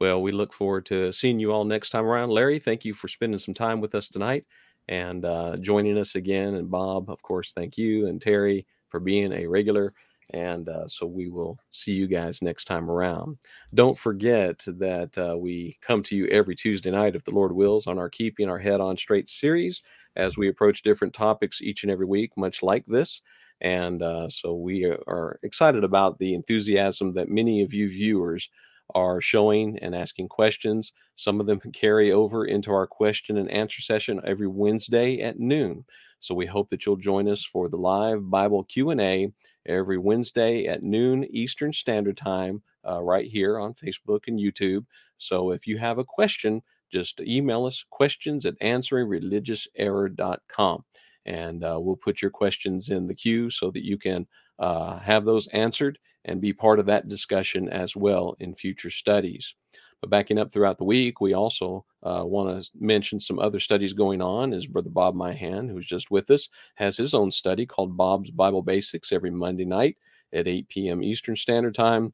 [0.00, 2.30] Well, we look forward to seeing you all next time around.
[2.30, 4.44] Larry, thank you for spending some time with us tonight
[4.88, 6.54] and uh, joining us again.
[6.54, 8.06] And Bob, of course, thank you.
[8.06, 9.94] And Terry for being a regular.
[10.34, 13.38] And uh, so we will see you guys next time around.
[13.72, 17.86] Don't forget that uh, we come to you every Tuesday night, if the Lord wills,
[17.86, 19.82] on our Keeping Our Head on Straight series
[20.16, 23.22] as we approach different topics each and every week, much like this.
[23.62, 28.50] And uh, so we are excited about the enthusiasm that many of you viewers
[28.94, 30.92] are showing and asking questions.
[31.14, 35.84] Some of them carry over into our question and answer session every Wednesday at noon.
[36.20, 39.32] So we hope that you'll join us for the live Bible Q&A
[39.66, 44.84] every Wednesday at noon Eastern Standard Time uh, right here on Facebook and YouTube.
[45.18, 50.84] So if you have a question, just email us questions at answeringreligiouserror.com
[51.26, 54.26] and uh, we'll put your questions in the queue so that you can
[54.58, 59.54] uh, have those answered and be part of that discussion as well in future studies.
[60.00, 63.92] But backing up throughout the week, we also uh, want to mention some other studies
[63.92, 64.52] going on.
[64.52, 68.62] As Brother Bob Myhan, who's just with us, has his own study called Bob's Bible
[68.62, 69.96] Basics every Monday night
[70.32, 71.02] at 8 p.m.
[71.02, 72.12] Eastern Standard Time.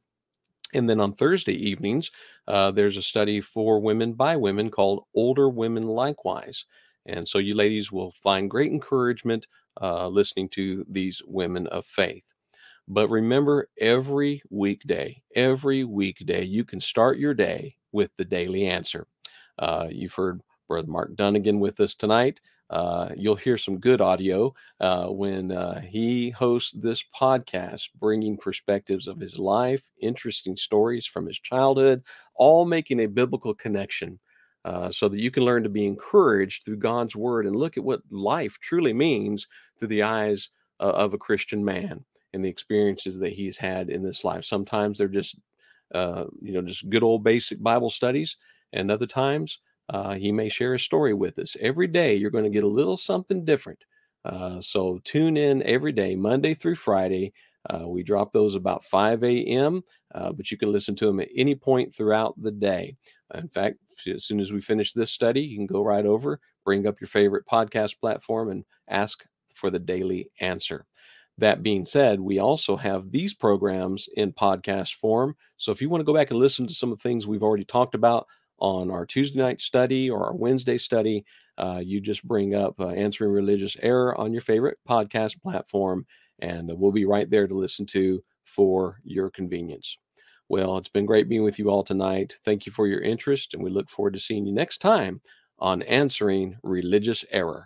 [0.72, 2.10] And then on Thursday evenings,
[2.48, 6.64] uh, there's a study for women by women called Older Women Likewise.
[7.06, 9.46] And so you ladies will find great encouragement
[9.80, 12.33] uh, listening to these women of faith.
[12.86, 19.06] But remember, every weekday, every weekday, you can start your day with the daily answer.
[19.58, 22.40] Uh, you've heard Brother Mark Dunagan with us tonight.
[22.70, 29.06] Uh, you'll hear some good audio uh, when uh, he hosts this podcast, bringing perspectives
[29.06, 32.02] of his life, interesting stories from his childhood,
[32.34, 34.18] all making a biblical connection
[34.64, 37.84] uh, so that you can learn to be encouraged through God's word and look at
[37.84, 39.46] what life truly means
[39.78, 40.48] through the eyes
[40.80, 42.04] uh, of a Christian man
[42.34, 44.44] and the experiences that he's had in this life.
[44.44, 45.36] Sometimes they're just,
[45.94, 48.36] uh, you know, just good old basic Bible studies,
[48.72, 49.58] and other times
[49.90, 51.56] uh, he may share a story with us.
[51.60, 53.84] Every day you're going to get a little something different.
[54.24, 57.32] Uh, so tune in every day, Monday through Friday.
[57.70, 59.82] Uh, we drop those about 5 a.m.,
[60.14, 62.96] uh, but you can listen to them at any point throughout the day.
[63.34, 66.86] In fact, as soon as we finish this study, you can go right over, bring
[66.86, 69.24] up your favorite podcast platform, and ask
[69.54, 70.84] for the daily answer.
[71.38, 75.34] That being said, we also have these programs in podcast form.
[75.56, 77.42] So if you want to go back and listen to some of the things we've
[77.42, 78.26] already talked about
[78.58, 81.24] on our Tuesday night study or our Wednesday study,
[81.58, 86.06] uh, you just bring up uh, Answering Religious Error on your favorite podcast platform,
[86.38, 89.98] and we'll be right there to listen to for your convenience.
[90.48, 92.36] Well, it's been great being with you all tonight.
[92.44, 95.20] Thank you for your interest, and we look forward to seeing you next time
[95.58, 97.62] on Answering Religious Error.